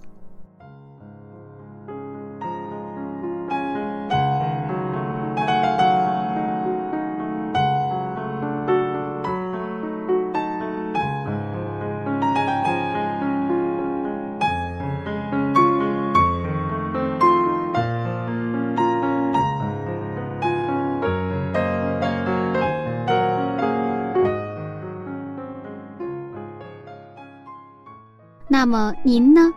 [28.62, 29.52] 那么您呢？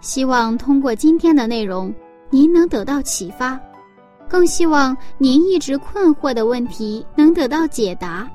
[0.00, 1.94] 希望通过今天的内容，
[2.28, 3.56] 您能得到启发，
[4.28, 8.28] 更希望您一直困惑的问题能得到解答。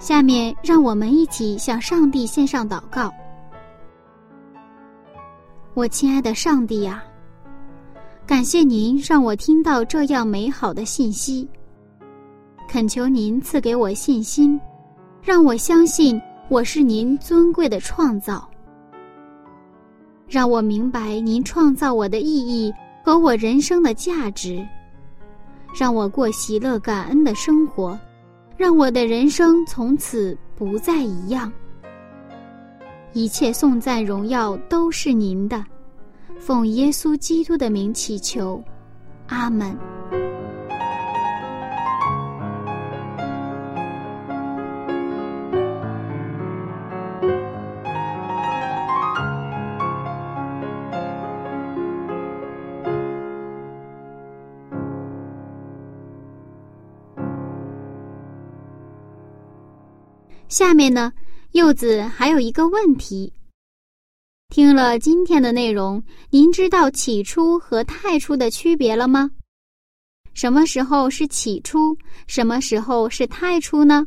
[0.00, 3.14] 下面让我们一起向上帝献上祷告。
[5.74, 7.04] 我亲爱的上帝呀，
[8.26, 11.48] 感谢您让我听到这样美好的信息，
[12.68, 14.60] 恳求您赐给我信心。
[15.22, 18.48] 让我相信我是您尊贵的创造，
[20.26, 22.72] 让我明白您创造我的意义
[23.04, 24.66] 和我人生的价值，
[25.78, 27.98] 让我过喜乐感恩的生活，
[28.56, 31.52] 让我的人生从此不再一样。
[33.12, 35.64] 一切颂赞荣耀都是您的，
[36.38, 38.62] 奉耶稣基督的名祈求，
[39.26, 39.76] 阿门。
[60.50, 61.12] 下面呢，
[61.52, 63.32] 柚子还有一个问题。
[64.48, 69.30] 听了今天的内容，您知道起初和太初的区别了吗？
[70.34, 71.96] 什么时候是起初，
[72.26, 74.04] 什么时候是太初呢？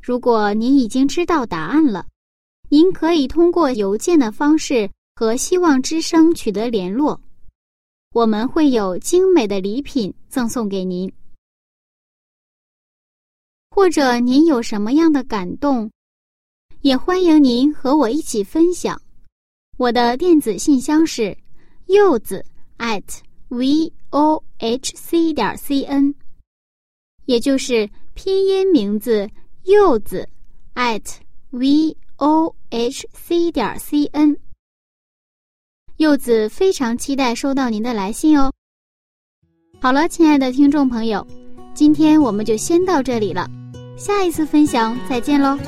[0.00, 2.06] 如果您已经知道答案了，
[2.68, 7.20] 您可以通过邮件的方式和希望之声取得联络，
[8.14, 11.12] 我们会有精美的礼品赠送给您。
[13.76, 15.90] 或者您有什么样的感动，
[16.80, 18.98] 也欢迎您和我一起分享。
[19.76, 21.36] 我的电子信箱是
[21.84, 22.42] 柚子
[22.78, 23.02] at
[23.48, 26.14] v o h c 点 c n，
[27.26, 29.28] 也就是拼音名字
[29.64, 30.26] 柚子
[30.74, 31.04] at
[31.50, 34.34] v o h c 点 c n。
[35.98, 38.50] 柚子非常期待收到您的来信哦。
[39.82, 41.26] 好了，亲爱的听众朋友，
[41.74, 43.46] 今天我们就先到这里了。
[43.96, 45.58] 下一次分享，再见喽。